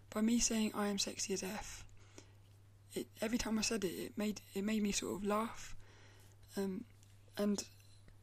By 0.09 0.23
me 0.23 0.39
saying 0.39 0.73
I 0.75 0.89
am 0.89 0.99
sexy 0.99 1.35
as 1.35 1.43
F, 1.43 1.85
it 2.95 3.07
every 3.21 3.37
time 3.37 3.59
I 3.59 3.63
said 3.63 3.85
it, 3.85 3.93
it 3.93 4.13
made 4.17 4.41
it 4.55 4.65
made 4.65 4.83
me 4.83 4.93
sort 4.93 5.17
of 5.17 5.27
laugh. 5.27 5.77
Um, 6.57 6.85
and 7.37 7.63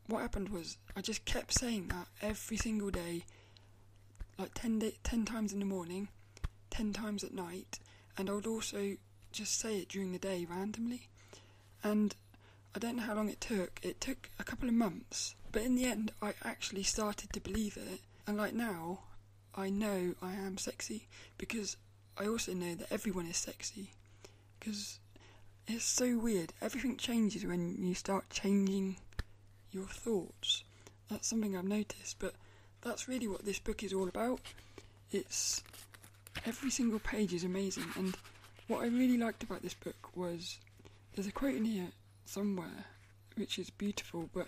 what 0.07 0.23
happened 0.23 0.49
was 0.49 0.77
I 0.95 1.01
just 1.01 1.23
kept 1.25 1.53
saying 1.53 1.89
that 1.89 2.07
every 2.19 2.57
single 2.57 2.89
day, 2.89 3.25
like 4.39 4.55
10, 4.55 4.79
day, 4.79 4.97
10 5.03 5.25
times 5.25 5.53
in 5.53 5.59
the 5.59 5.65
morning, 5.65 6.07
10 6.71 6.93
times 6.93 7.23
at 7.23 7.33
night, 7.33 7.79
and 8.17 8.27
I 8.27 8.33
would 8.33 8.47
also 8.47 8.97
just 9.31 9.59
say 9.59 9.77
it 9.77 9.89
during 9.89 10.11
the 10.11 10.19
day 10.19 10.47
randomly. 10.49 11.09
And 11.83 12.15
I 12.75 12.79
don't 12.79 12.97
know 12.97 13.03
how 13.03 13.15
long 13.15 13.29
it 13.29 13.39
took. 13.39 13.79
It 13.83 14.01
took 14.01 14.29
a 14.37 14.43
couple 14.43 14.67
of 14.67 14.75
months, 14.75 15.33
but 15.53 15.61
in 15.61 15.75
the 15.75 15.85
end, 15.85 16.11
I 16.21 16.33
actually 16.43 16.83
started 16.83 17.31
to 17.31 17.39
believe 17.39 17.77
it. 17.77 18.01
And 18.27 18.35
like 18.35 18.53
now, 18.53 18.99
I 19.55 19.69
know 19.69 20.15
I 20.21 20.33
am 20.33 20.57
sexy 20.57 21.07
because 21.37 21.77
I 22.17 22.27
also 22.27 22.53
know 22.53 22.75
that 22.75 22.91
everyone 22.91 23.27
is 23.27 23.37
sexy. 23.37 23.91
Because 24.59 24.99
it's 25.67 25.85
so 25.85 26.17
weird. 26.17 26.51
Everything 26.61 26.97
changes 26.97 27.45
when 27.45 27.77
you 27.79 27.95
start 27.95 28.29
changing 28.29 28.97
your 29.71 29.87
thoughts. 29.87 30.65
That's 31.09 31.27
something 31.29 31.55
I've 31.55 31.63
noticed, 31.63 32.19
but 32.19 32.33
that's 32.81 33.07
really 33.07 33.29
what 33.29 33.45
this 33.45 33.59
book 33.59 33.83
is 33.83 33.93
all 33.93 34.09
about. 34.09 34.41
It's 35.13 35.63
every 36.45 36.71
single 36.71 36.99
page 36.99 37.33
is 37.33 37.45
amazing, 37.45 37.85
and 37.95 38.17
what 38.67 38.81
I 38.81 38.87
really 38.87 39.17
liked 39.17 39.43
about 39.43 39.61
this 39.61 39.73
book 39.73 40.13
was 40.13 40.57
there's 41.13 41.27
a 41.27 41.31
quote 41.31 41.55
in 41.55 41.63
here 41.63 41.87
somewhere 42.25 42.85
which 43.35 43.59
is 43.59 43.69
beautiful, 43.69 44.29
but 44.33 44.47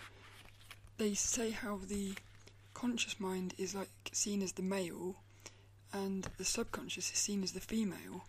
they 0.97 1.13
say 1.13 1.51
how 1.51 1.79
the 1.87 2.13
conscious 2.73 3.19
mind 3.19 3.53
is 3.57 3.75
like 3.75 3.89
seen 4.11 4.41
as 4.41 4.53
the 4.53 4.61
male 4.61 5.15
and 5.93 6.27
the 6.37 6.45
subconscious 6.45 7.11
is 7.11 7.17
seen 7.17 7.43
as 7.43 7.51
the 7.51 7.59
female. 7.59 8.25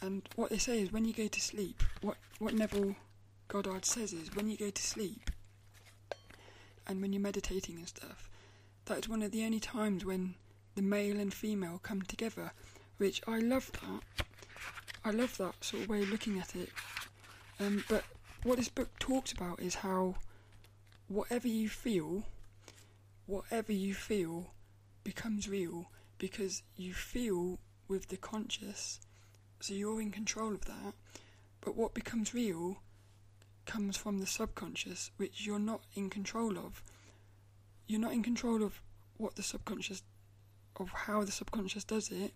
And 0.00 0.22
what 0.36 0.50
they 0.50 0.58
say 0.58 0.80
is 0.80 0.92
when 0.92 1.04
you 1.04 1.12
go 1.12 1.26
to 1.26 1.40
sleep, 1.40 1.82
what, 2.02 2.16
what 2.38 2.54
Neville 2.54 2.94
Goddard 3.48 3.84
says 3.84 4.12
is 4.12 4.34
when 4.34 4.48
you 4.48 4.56
go 4.56 4.70
to 4.70 4.82
sleep, 4.82 5.30
and 6.86 7.02
when 7.02 7.12
you're 7.12 7.22
meditating 7.22 7.76
and 7.76 7.88
stuff, 7.88 8.30
that's 8.86 9.08
one 9.08 9.22
of 9.22 9.32
the 9.32 9.44
only 9.44 9.60
times 9.60 10.04
when 10.04 10.34
the 10.74 10.82
male 10.82 11.18
and 11.20 11.34
female 11.34 11.80
come 11.82 12.02
together, 12.02 12.52
which 12.96 13.20
I 13.26 13.38
love 13.40 13.70
that. 13.72 14.24
I 15.04 15.10
love 15.10 15.36
that 15.38 15.62
sort 15.62 15.82
of 15.82 15.88
way 15.88 16.02
of 16.02 16.10
looking 16.10 16.38
at 16.38 16.54
it. 16.56 16.70
Um, 17.60 17.84
but 17.88 18.04
what 18.42 18.56
this 18.56 18.68
book 18.68 18.98
talks 18.98 19.32
about 19.32 19.60
is 19.60 19.76
how 19.76 20.16
whatever 21.08 21.48
you 21.48 21.68
feel, 21.68 22.24
whatever 23.26 23.72
you 23.72 23.94
feel 23.94 24.52
becomes 25.02 25.48
real 25.48 25.90
because 26.18 26.62
you 26.76 26.92
feel 26.92 27.58
with 27.88 28.08
the 28.08 28.16
conscious, 28.16 29.00
so 29.60 29.74
you're 29.74 30.00
in 30.00 30.10
control 30.10 30.52
of 30.52 30.64
that. 30.66 30.94
But 31.60 31.76
what 31.76 31.94
becomes 31.94 32.34
real 32.34 32.78
comes 33.66 33.96
from 33.96 34.18
the 34.18 34.26
subconscious, 34.26 35.10
which 35.16 35.46
you're 35.46 35.58
not 35.58 35.82
in 35.94 36.10
control 36.10 36.58
of. 36.58 36.82
You're 37.86 38.00
not 38.00 38.12
in 38.12 38.22
control 38.22 38.62
of 38.62 38.80
what 39.16 39.36
the 39.36 39.42
subconscious, 39.42 40.02
of 40.78 40.90
how 40.90 41.24
the 41.24 41.32
subconscious 41.32 41.84
does 41.84 42.10
it, 42.10 42.32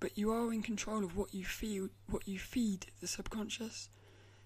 but 0.00 0.16
you 0.18 0.32
are 0.32 0.52
in 0.52 0.62
control 0.62 1.04
of 1.04 1.16
what 1.16 1.32
you 1.32 1.44
feel, 1.44 1.88
what 2.08 2.26
you 2.26 2.38
feed 2.38 2.86
the 3.00 3.06
subconscious. 3.06 3.88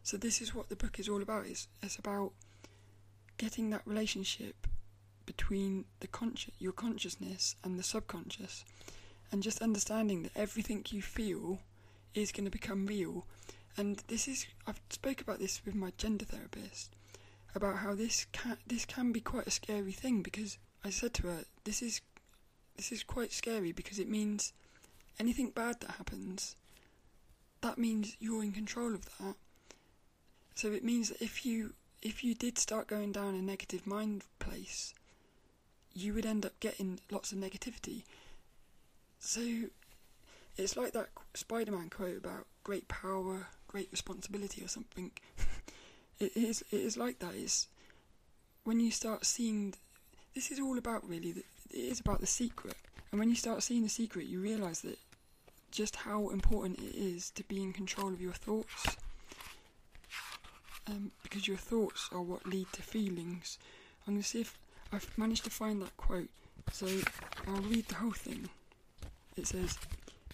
So 0.02 0.16
this 0.16 0.40
is 0.40 0.54
what 0.54 0.68
the 0.68 0.76
book 0.76 0.98
is 0.98 1.08
all 1.08 1.22
about. 1.22 1.46
It's, 1.46 1.68
it's 1.82 1.96
about 1.96 2.32
getting 3.38 3.70
that 3.70 3.86
relationship 3.86 4.66
between 5.26 5.84
the 6.00 6.08
conscious, 6.08 6.54
your 6.58 6.72
consciousness 6.72 7.56
and 7.62 7.78
the 7.78 7.82
subconscious, 7.82 8.64
and 9.30 9.42
just 9.42 9.62
understanding 9.62 10.22
that 10.24 10.36
everything 10.36 10.84
you 10.90 11.02
feel 11.02 11.60
is 12.14 12.32
going 12.32 12.44
to 12.44 12.50
become 12.50 12.86
real 12.86 13.26
and 13.76 14.02
this 14.08 14.26
is 14.28 14.46
I've 14.66 14.80
spoke 14.90 15.20
about 15.20 15.38
this 15.38 15.64
with 15.64 15.74
my 15.74 15.92
gender 15.96 16.24
therapist 16.24 16.94
about 17.54 17.76
how 17.76 17.94
this 17.94 18.26
can 18.32 18.58
this 18.66 18.84
can 18.84 19.12
be 19.12 19.20
quite 19.20 19.46
a 19.46 19.50
scary 19.50 19.92
thing 19.92 20.22
because 20.22 20.58
I 20.84 20.90
said 20.90 21.14
to 21.14 21.28
her 21.28 21.44
this 21.64 21.82
is 21.82 22.00
this 22.76 22.92
is 22.92 23.02
quite 23.02 23.32
scary 23.32 23.72
because 23.72 23.98
it 23.98 24.08
means 24.08 24.52
anything 25.18 25.50
bad 25.50 25.80
that 25.80 25.92
happens 25.92 26.56
that 27.60 27.78
means 27.78 28.16
you're 28.18 28.42
in 28.42 28.52
control 28.52 28.94
of 28.94 29.04
that 29.18 29.36
so 30.61 30.73
it 30.73 30.85
means 30.85 31.09
that 31.09 31.23
if 31.23 31.44
you 31.44 31.75
if 32.03 32.25
you 32.25 32.35
did 32.35 32.59
start 32.59 32.87
going 32.87 33.12
down 33.12 33.35
a 33.35 33.42
negative 33.42 33.87
mind 33.87 34.23
place 34.38 34.94
you 35.92 36.14
would 36.14 36.27
end 36.27 36.44
up 36.46 36.59
getting 36.61 36.99
lots 37.11 37.33
of 37.33 37.38
negativity 37.38 38.05
so 39.18 39.40
it's 40.57 40.77
like 40.77 40.92
that 40.92 41.09
Spider-Man 41.35 41.90
quote 41.90 42.18
about 42.18 42.46
great 42.64 42.88
power 42.88 43.46
great 43.70 43.88
responsibility 43.92 44.64
or 44.64 44.68
something. 44.68 45.12
it 46.18 46.37
is 46.37 46.64
it 46.73 46.81
is 46.81 46.96
like 46.96 47.20
that. 47.20 47.35
It's 47.35 47.68
when 48.64 48.81
you 48.81 48.90
start 48.90 49.25
seeing. 49.25 49.75
This 50.35 50.51
is 50.51 50.59
all 50.61 50.77
about 50.79 51.09
really. 51.09 51.31
it 51.31 51.44
is 51.70 52.01
about 52.01 52.20
the 52.20 52.27
secret, 52.27 52.77
and 53.11 53.20
when 53.20 53.29
you 53.29 53.37
start 53.37 53.62
seeing 53.62 53.83
the 53.85 53.88
secret, 53.88 54.27
you 54.27 54.40
realise 54.40 54.81
that 54.81 54.99
just 55.70 55.96
how 55.96 56.31
important 56.31 56.81
it 56.81 56.96
is 56.96 57.31
to 57.31 57.44
be 57.44 57.62
in 57.62 57.73
control 57.73 58.09
of 58.09 58.20
your 58.20 58.33
thoughts. 58.33 58.96
Um, 60.90 61.12
because 61.22 61.46
your 61.46 61.57
thoughts 61.57 62.09
are 62.11 62.22
what 62.22 62.46
lead 62.46 62.66
to 62.72 62.83
feelings. 62.83 63.59
I'm 64.07 64.14
going 64.14 64.22
to 64.22 64.29
see 64.29 64.40
if 64.40 64.59
I've 64.92 65.16
managed 65.16 65.44
to 65.44 65.50
find 65.50 65.81
that 65.83 65.96
quote. 65.96 66.31
So 66.72 66.87
I'll 67.46 67.62
read 67.62 67.87
the 67.88 67.94
whole 67.96 68.11
thing. 68.11 68.48
It 69.37 69.46
says, 69.46 69.79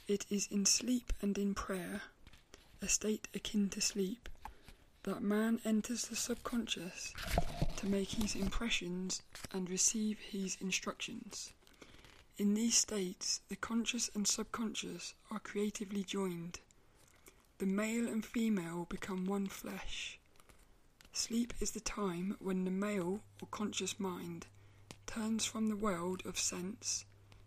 It 0.08 0.24
is 0.30 0.48
in 0.50 0.64
sleep 0.64 1.12
and 1.20 1.36
in 1.36 1.54
prayer 1.54 2.02
a 2.82 2.88
state 2.88 3.28
akin 3.34 3.68
to 3.70 3.80
sleep, 3.80 4.28
that 5.02 5.22
man 5.22 5.60
enters 5.64 6.06
the 6.06 6.16
subconscious 6.16 7.14
to 7.76 7.86
make 7.86 8.10
his 8.10 8.34
impressions 8.34 9.22
and 9.52 9.70
receive 9.70 10.18
his 10.18 10.56
instructions. 10.60 11.52
In 12.38 12.54
these 12.54 12.76
states, 12.76 13.40
the 13.48 13.56
conscious 13.56 14.10
and 14.14 14.26
subconscious 14.26 15.14
are 15.30 15.38
creatively 15.38 16.04
joined. 16.04 16.60
The 17.58 17.66
male 17.66 18.06
and 18.06 18.24
female 18.24 18.86
become 18.90 19.26
one 19.26 19.48
flesh. 19.48 20.18
Sleep 21.26 21.54
is 21.58 21.72
the 21.72 21.80
time 21.80 22.36
when 22.38 22.64
the 22.64 22.70
male 22.70 23.20
or 23.42 23.48
conscious 23.50 23.98
mind 23.98 24.46
turns 25.06 25.44
from 25.44 25.68
the 25.68 25.74
world 25.74 26.22
of 26.24 26.38
sense 26.38 27.04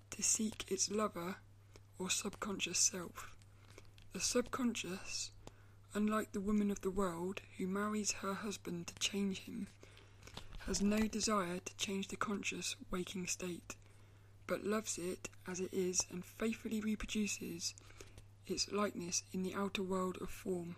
to 0.10 0.22
seek 0.22 0.65
its 0.68 0.92
lover 0.92 1.38
or 1.98 2.10
subconscious 2.10 2.78
self. 2.78 3.32
The 4.12 4.20
subconscious, 4.20 5.32
unlike 5.94 6.34
the 6.34 6.42
woman 6.42 6.72
of 6.72 6.82
the 6.82 6.92
world 6.92 7.39
who 7.58 7.68
marries 7.68 8.12
her 8.20 8.34
husband 8.34 8.88
to 8.88 8.96
change 8.96 9.46
him, 9.46 9.68
has 10.65 10.82
no 10.82 11.08
desire 11.08 11.60
to 11.60 11.78
change 11.78 12.10
the 12.10 12.18
conscious 12.18 12.76
waking 12.92 13.28
state, 13.28 13.78
but 14.46 14.65
loves 14.65 14.98
it 14.98 15.30
as 15.48 15.62
it 15.62 15.74
is 15.74 16.06
and 16.12 16.26
faithfully 16.26 16.82
reproduces 16.82 17.76
its 18.46 18.74
likeness 18.74 19.24
in 19.32 19.44
the 19.44 19.56
outer 19.56 19.84
world 19.84 20.18
of 20.20 20.30
form. 20.30 20.76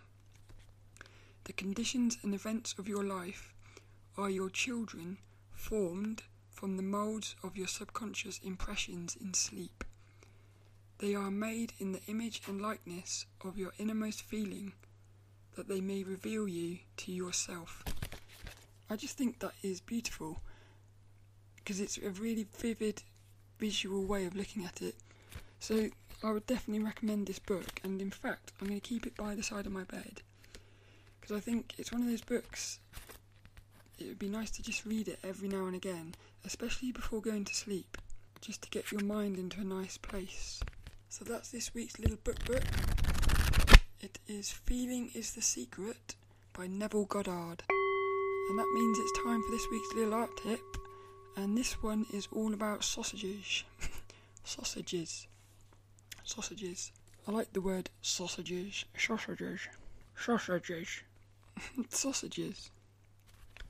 The 1.44 1.52
conditions 1.52 2.18
and 2.22 2.34
events 2.34 2.72
of 2.78 2.86
your 2.86 3.02
life 3.02 3.52
are 4.16 4.30
your 4.30 4.48
children 4.48 5.18
formed 5.50 6.22
from 6.52 6.76
the 6.76 6.84
moulds 6.84 7.34
of 7.42 7.56
your 7.56 7.66
subconscious 7.66 8.38
impressions 8.44 9.16
in 9.16 9.34
sleep. 9.34 9.82
They 10.98 11.16
are 11.16 11.32
made 11.32 11.72
in 11.80 11.90
the 11.90 12.02
image 12.06 12.42
and 12.46 12.62
likeness 12.62 13.26
of 13.44 13.58
your 13.58 13.72
innermost 13.76 14.22
feeling, 14.22 14.74
that 15.56 15.66
they 15.66 15.80
may 15.80 16.04
reveal 16.04 16.46
you 16.46 16.78
to 16.98 17.12
yourself. 17.12 17.82
I 18.88 18.94
just 18.94 19.18
think 19.18 19.40
that 19.40 19.54
is 19.64 19.80
beautiful 19.80 20.42
because 21.56 21.80
it's 21.80 21.98
a 21.98 22.10
really 22.10 22.46
vivid 22.56 23.02
visual 23.58 24.04
way 24.04 24.26
of 24.26 24.36
looking 24.36 24.64
at 24.64 24.80
it. 24.80 24.94
So 25.58 25.90
I 26.22 26.30
would 26.30 26.46
definitely 26.46 26.84
recommend 26.84 27.26
this 27.26 27.40
book, 27.40 27.80
and 27.82 28.00
in 28.00 28.12
fact, 28.12 28.52
I'm 28.60 28.68
going 28.68 28.80
to 28.80 28.88
keep 28.88 29.06
it 29.06 29.16
by 29.16 29.34
the 29.34 29.42
side 29.42 29.66
of 29.66 29.72
my 29.72 29.82
bed 29.82 30.22
because 31.22 31.36
I 31.36 31.40
think 31.40 31.74
it's 31.78 31.92
one 31.92 32.02
of 32.02 32.08
those 32.08 32.20
books. 32.20 32.80
It 33.96 34.08
would 34.08 34.18
be 34.18 34.28
nice 34.28 34.50
to 34.50 34.62
just 34.62 34.84
read 34.84 35.06
it 35.06 35.20
every 35.22 35.46
now 35.46 35.66
and 35.66 35.76
again, 35.76 36.16
especially 36.44 36.90
before 36.90 37.20
going 37.20 37.44
to 37.44 37.54
sleep, 37.54 37.96
just 38.40 38.62
to 38.62 38.70
get 38.70 38.90
your 38.90 39.04
mind 39.04 39.38
into 39.38 39.60
a 39.60 39.64
nice 39.64 39.96
place. 39.96 40.60
So 41.08 41.24
that's 41.24 41.50
this 41.50 41.72
week's 41.74 42.00
little 42.00 42.18
book 42.24 42.44
book. 42.44 42.64
It 44.00 44.18
is 44.26 44.50
Feeling 44.50 45.12
is 45.14 45.34
the 45.34 45.42
Secret 45.42 46.16
by 46.52 46.66
Neville 46.66 47.04
Goddard. 47.04 47.62
And 48.48 48.58
that 48.58 48.72
means 48.74 48.98
it's 48.98 49.24
time 49.24 49.40
for 49.44 49.52
this 49.52 49.66
week's 49.70 49.94
little 49.94 50.14
art 50.14 50.36
tip. 50.42 50.60
And 51.36 51.56
this 51.56 51.80
one 51.82 52.04
is 52.12 52.26
all 52.32 52.52
about 52.52 52.82
sausages. 52.82 53.62
sausages. 54.44 55.28
Sausages. 56.24 56.90
I 57.28 57.30
like 57.30 57.52
the 57.52 57.60
word 57.60 57.90
sausages. 58.00 58.84
Sausages. 58.98 59.60
Sausages. 60.16 61.02
sausages. 61.90 62.70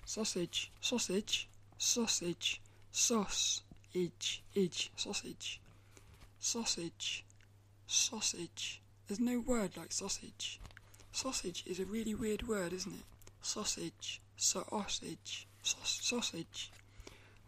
Sausage. 0.05 0.71
Sausage. 0.81 1.49
Sausage. 1.79 2.61
Sauce. 2.91 3.63
Idge. 3.95 4.43
Idge. 4.55 4.91
Sausage. 4.97 5.61
Sausage. 6.41 7.25
Sausage. 7.87 8.81
There's 9.07 9.21
no 9.21 9.41
word 9.41 9.77
like 9.77 9.93
sausage. 9.93 10.61
Sausage 11.13 11.65
is 11.67 11.79
a 11.79 11.85
really 11.85 12.15
weird 12.15 12.49
word, 12.49 12.73
isn't 12.73 12.93
it? 12.93 13.05
Sausage. 13.43 14.21
Sausage. 14.37 15.47
sausage. 15.63 16.71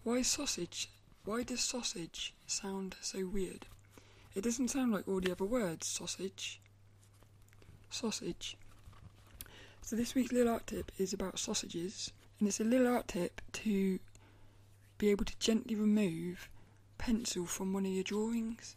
Why 0.03 0.23
sausage? 0.23 0.88
Why 1.25 1.42
does 1.42 1.61
sausage 1.61 2.35
sound 2.47 2.97
so 3.01 3.27
weird? 3.27 3.66
It 4.35 4.44
doesn't 4.44 4.68
sound 4.68 4.92
like 4.92 5.09
all 5.09 5.20
the 5.20 5.33
other 5.33 5.44
words. 5.44 5.87
Sausage. 5.87 6.61
Sausage. 7.90 8.57
So 9.85 9.97
this 9.97 10.14
week's 10.14 10.33
little 10.33 10.55
art 10.55 10.66
tip 10.68 10.90
is 10.97 11.12
about 11.12 11.38
sausages, 11.38 12.11
and 12.38 12.49
it's 12.49 12.59
a 12.59 12.64
little 12.64 12.88
art 12.88 13.09
tip 13.09 13.42
to 13.53 13.99
be 14.97 15.11
able 15.11 15.27
to 15.27 15.38
gently 15.38 15.75
remove 15.75 16.49
pencil 16.97 17.44
from 17.44 17.75
one 17.75 17.85
of 17.85 17.92
your 17.92 18.03
drawings. 18.03 18.77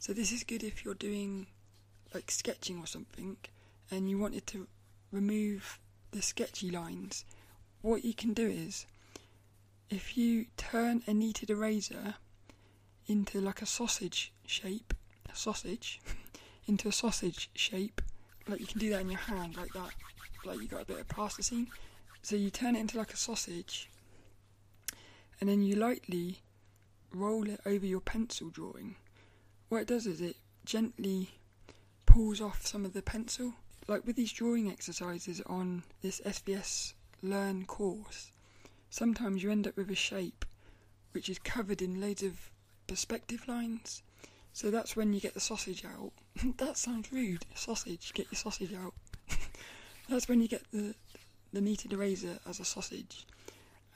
So 0.00 0.12
this 0.12 0.32
is 0.32 0.42
good 0.42 0.64
if 0.64 0.84
you're 0.84 0.94
doing 0.94 1.46
like 2.12 2.32
sketching 2.32 2.80
or 2.80 2.86
something 2.88 3.36
and 3.92 4.10
you 4.10 4.18
wanted 4.18 4.48
to 4.48 4.66
remove 5.12 5.78
the 6.10 6.20
sketchy 6.20 6.68
lines. 6.68 7.24
What 7.80 8.04
you 8.04 8.12
can 8.12 8.34
do 8.34 8.48
is 8.48 8.86
if 9.88 10.16
you 10.16 10.46
turn 10.56 11.04
a 11.06 11.14
kneaded 11.14 11.50
eraser 11.50 12.16
into 13.06 13.40
like 13.40 13.62
a 13.62 13.66
sausage 13.66 14.32
shape, 14.46 14.94
a 15.32 15.36
sausage, 15.36 16.00
into 16.66 16.88
a 16.88 16.92
sausage 16.92 17.50
shape, 17.54 18.02
like 18.48 18.58
you 18.58 18.66
can 18.66 18.80
do 18.80 18.90
that 18.90 19.02
in 19.02 19.10
your 19.10 19.20
hand 19.20 19.56
like 19.56 19.72
that, 19.74 19.90
like 20.44 20.60
you 20.60 20.68
got 20.68 20.82
a 20.82 20.86
bit 20.86 21.00
of 21.00 21.08
plasticine. 21.08 21.68
So 22.22 22.36
you 22.36 22.50
turn 22.50 22.76
it 22.76 22.80
into 22.80 22.98
like 22.98 23.12
a 23.12 23.16
sausage 23.16 23.88
and 25.40 25.48
then 25.48 25.62
you 25.62 25.76
lightly 25.76 26.38
roll 27.12 27.48
it 27.48 27.60
over 27.64 27.86
your 27.86 28.00
pencil 28.00 28.50
drawing 28.50 28.94
what 29.70 29.82
it 29.82 29.86
does 29.86 30.04
is 30.04 30.20
it 30.20 30.36
gently 30.64 31.30
pulls 32.04 32.40
off 32.40 32.66
some 32.66 32.84
of 32.84 32.92
the 32.92 33.02
pencil. 33.02 33.54
Like 33.86 34.04
with 34.04 34.16
these 34.16 34.32
drawing 34.32 34.68
exercises 34.68 35.40
on 35.46 35.84
this 36.02 36.20
SVS 36.26 36.94
Learn 37.22 37.66
course, 37.66 38.32
sometimes 38.90 39.44
you 39.44 39.50
end 39.52 39.68
up 39.68 39.76
with 39.76 39.88
a 39.88 39.94
shape 39.94 40.44
which 41.12 41.28
is 41.28 41.38
covered 41.38 41.80
in 41.80 42.00
loads 42.00 42.24
of 42.24 42.50
perspective 42.88 43.46
lines. 43.46 44.02
So 44.52 44.72
that's 44.72 44.96
when 44.96 45.12
you 45.12 45.20
get 45.20 45.34
the 45.34 45.40
sausage 45.40 45.84
out. 45.84 46.12
that 46.58 46.76
sounds 46.76 47.12
rude. 47.12 47.46
Sausage, 47.54 48.12
get 48.12 48.26
your 48.32 48.38
sausage 48.38 48.74
out. 48.74 48.94
That's 50.10 50.28
when 50.28 50.40
you 50.40 50.48
get 50.48 50.62
the 50.72 50.94
the 51.52 51.60
kneaded 51.60 51.92
eraser 51.92 52.38
as 52.48 52.60
a 52.60 52.64
sausage, 52.64 53.26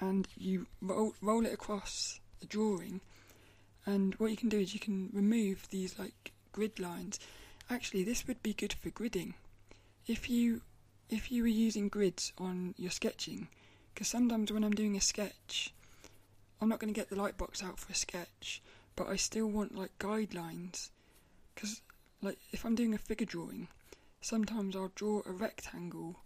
and 0.00 0.26
you 0.36 0.66
roll, 0.80 1.14
roll 1.20 1.46
it 1.46 1.52
across 1.52 2.20
the 2.40 2.46
drawing 2.46 3.00
and 3.86 4.14
what 4.14 4.30
you 4.30 4.36
can 4.36 4.48
do 4.48 4.58
is 4.58 4.74
you 4.74 4.80
can 4.80 5.10
remove 5.12 5.68
these 5.70 5.98
like 5.98 6.32
grid 6.52 6.78
lines. 6.78 7.18
Actually, 7.68 8.04
this 8.04 8.26
would 8.26 8.42
be 8.42 8.54
good 8.54 8.72
for 8.72 8.90
gridding. 8.90 9.34
If 10.06 10.30
you 10.30 10.62
if 11.10 11.30
you 11.30 11.42
were 11.42 11.48
using 11.48 11.88
grids 11.88 12.32
on 12.38 12.74
your 12.78 12.90
sketching, 12.90 13.48
because 13.92 14.08
sometimes 14.08 14.50
when 14.50 14.64
I'm 14.64 14.74
doing 14.74 14.96
a 14.96 15.00
sketch, 15.00 15.72
I'm 16.60 16.68
not 16.68 16.78
going 16.78 16.92
to 16.92 16.98
get 16.98 17.10
the 17.10 17.16
light 17.16 17.36
box 17.36 17.62
out 17.62 17.78
for 17.78 17.92
a 17.92 17.96
sketch, 17.96 18.62
but 18.96 19.08
I 19.08 19.16
still 19.16 19.46
want 19.46 19.76
like 19.76 19.98
guidelines. 19.98 20.88
Because 21.54 21.82
like 22.22 22.38
if 22.52 22.64
I'm 22.64 22.74
doing 22.74 22.94
a 22.94 22.98
figure 22.98 23.26
drawing, 23.26 23.68
sometimes 24.24 24.74
I'll 24.74 24.90
draw 24.94 25.22
a 25.26 25.32
rectangle 25.32 26.16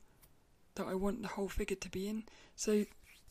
that 0.76 0.86
I 0.86 0.94
want 0.94 1.20
the 1.22 1.28
whole 1.28 1.48
figure 1.48 1.76
to 1.76 1.90
be 1.90 2.08
in. 2.08 2.22
So 2.54 2.84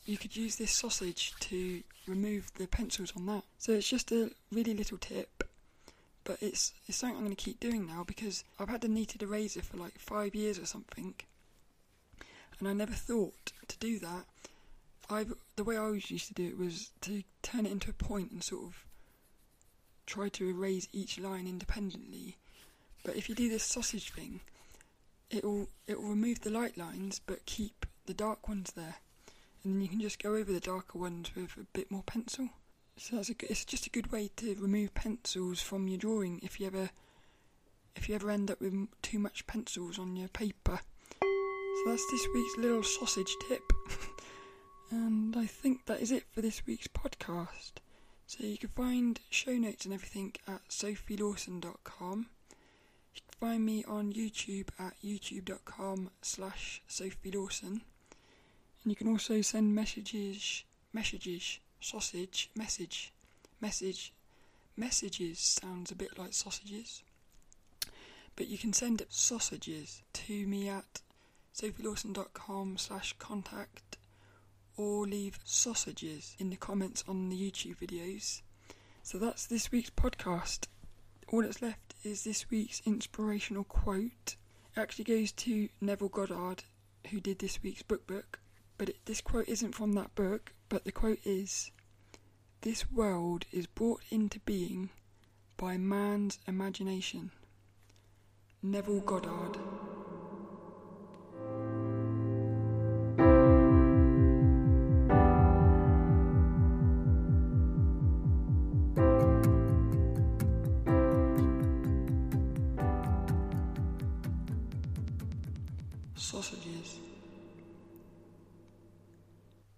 you 0.05 0.17
could 0.17 0.35
use 0.35 0.57
this 0.57 0.71
sausage 0.71 1.33
to 1.39 1.83
remove 2.05 2.51
the 2.55 2.67
pencils 2.67 3.13
on 3.15 3.25
that. 3.27 3.43
So 3.57 3.71
it's 3.73 3.89
just 3.89 4.11
a 4.11 4.31
really 4.51 4.73
little 4.73 4.97
tip, 4.97 5.43
but 6.25 6.37
it's 6.41 6.73
it's 6.85 6.97
something 6.97 7.17
I'm 7.17 7.23
going 7.23 7.35
to 7.35 7.43
keep 7.43 7.59
doing 7.59 7.87
now 7.87 8.03
because 8.05 8.43
I've 8.59 8.69
had 8.69 8.83
a 8.83 8.89
kneaded 8.89 9.23
eraser 9.23 9.61
for 9.61 9.77
like 9.77 9.97
five 9.97 10.35
years 10.35 10.59
or 10.59 10.65
something, 10.65 11.15
and 12.59 12.67
I 12.67 12.73
never 12.73 12.93
thought 12.93 13.53
to 13.67 13.77
do 13.77 13.99
that. 13.99 14.25
I 15.09 15.25
the 15.55 15.63
way 15.63 15.77
I 15.77 15.81
always 15.81 16.11
used 16.11 16.27
to 16.27 16.33
do 16.33 16.47
it 16.47 16.57
was 16.57 16.89
to 17.01 17.23
turn 17.41 17.65
it 17.65 17.71
into 17.71 17.89
a 17.89 17.93
point 17.93 18.31
and 18.31 18.43
sort 18.43 18.65
of 18.65 18.85
try 20.05 20.27
to 20.29 20.49
erase 20.49 20.87
each 20.91 21.17
line 21.19 21.47
independently. 21.47 22.35
But 23.03 23.15
if 23.15 23.29
you 23.29 23.35
do 23.35 23.49
this 23.49 23.63
sausage 23.63 24.11
thing, 24.11 24.41
it'll 25.29 25.69
it'll 25.87 26.03
remove 26.03 26.41
the 26.41 26.49
light 26.49 26.77
lines 26.77 27.19
but 27.25 27.45
keep 27.45 27.85
the 28.05 28.13
dark 28.13 28.47
ones 28.47 28.71
there 28.73 28.95
and 29.63 29.75
then 29.75 29.81
you 29.81 29.89
can 29.89 29.99
just 29.99 30.23
go 30.23 30.35
over 30.35 30.51
the 30.53 30.59
darker 30.61 30.97
ones 30.97 31.31
with 31.35 31.57
a 31.57 31.65
bit 31.73 31.91
more 31.91 32.03
pencil. 32.03 32.47
So 32.95 33.17
that's 33.17 33.29
a, 33.29 33.35
it's 33.41 33.65
just 33.65 33.85
a 33.85 33.89
good 33.89 34.13
way 34.13 34.31
to 34.37 34.55
remove 34.55 34.93
pencils 34.93 35.61
from 35.61 35.89
your 35.89 35.97
drawing 35.97 36.39
if 36.41 36.59
you 36.59 36.67
ever 36.67 36.89
if 37.95 38.07
you 38.07 38.15
ever 38.15 38.31
end 38.31 38.49
up 38.49 38.61
with 38.61 38.87
too 39.01 39.19
much 39.19 39.45
pencils 39.45 39.99
on 39.99 40.15
your 40.15 40.29
paper. 40.29 40.79
So 41.19 41.83
that's 41.85 42.11
this 42.11 42.27
week's 42.33 42.57
little 42.57 42.83
sausage 42.83 43.35
tip. 43.49 43.73
and 44.91 45.35
I 45.35 45.47
think 45.47 45.85
that 45.87 45.99
is 45.99 46.11
it 46.11 46.23
for 46.31 46.41
this 46.41 46.65
week's 46.65 46.87
podcast. 46.87 47.73
So 48.25 48.45
you 48.45 48.57
can 48.57 48.69
find 48.69 49.19
show 49.29 49.53
notes 49.53 49.83
and 49.83 49.93
everything 49.93 50.33
at 50.47 50.67
sophielawson.com. 50.69 52.27
Find 53.39 53.63
me 53.63 53.83
on 53.87 54.13
YouTube 54.13 54.69
at 54.79 54.95
youtube.com 55.03 56.09
slash 56.23 56.81
sophielawson. 56.89 57.81
And 58.83 58.85
you 58.85 58.95
can 58.95 59.07
also 59.07 59.41
send 59.41 59.75
messages, 59.75 60.63
messages, 60.91 61.59
sausage, 61.79 62.49
message, 62.55 63.13
message, 63.61 64.11
messages 64.75 65.37
sounds 65.37 65.91
a 65.91 65.95
bit 65.95 66.17
like 66.17 66.33
sausages. 66.33 67.03
But 68.35 68.47
you 68.47 68.57
can 68.57 68.73
send 68.73 69.03
sausages 69.09 70.01
to 70.13 70.47
me 70.47 70.69
at 70.69 71.01
sophielawson.com 71.55 72.77
slash 72.77 73.13
contact 73.19 73.97
or 74.77 75.05
leave 75.05 75.39
sausages 75.43 76.35
in 76.39 76.49
the 76.49 76.55
comments 76.55 77.03
on 77.07 77.29
the 77.29 77.35
YouTube 77.39 77.77
videos. 77.77 78.41
So 79.03 79.19
that's 79.19 79.45
this 79.45 79.71
week's 79.71 79.91
podcast. 79.91 80.65
All 81.29 81.41
that's 81.41 81.61
left 81.61 81.95
is 82.03 82.23
this 82.23 82.49
week's 82.49 82.81
inspirational 82.85 83.65
quote. 83.65 84.37
It 84.75 84.79
actually 84.79 85.03
goes 85.03 85.33
to 85.33 85.67
Neville 85.81 86.07
Goddard, 86.07 86.63
who 87.09 87.19
did 87.19 87.39
this 87.39 87.61
week's 87.61 87.81
book 87.81 88.07
book. 88.07 88.39
But 88.77 88.89
it, 88.89 88.97
this 89.05 89.19
quote 89.19 89.49
isn't 89.49 89.75
from 89.75 89.93
that 89.93 90.15
book, 90.15 90.53
but 90.69 90.85
the 90.85 90.91
quote 90.93 91.19
is 91.25 91.71
This 92.61 92.89
world 92.89 93.45
is 93.51 93.67
brought 93.67 94.01
into 94.09 94.39
being 94.41 94.89
by 95.57 95.77
man's 95.77 96.39
imagination. 96.47 97.31
Neville 98.63 99.01
Goddard. 99.01 99.57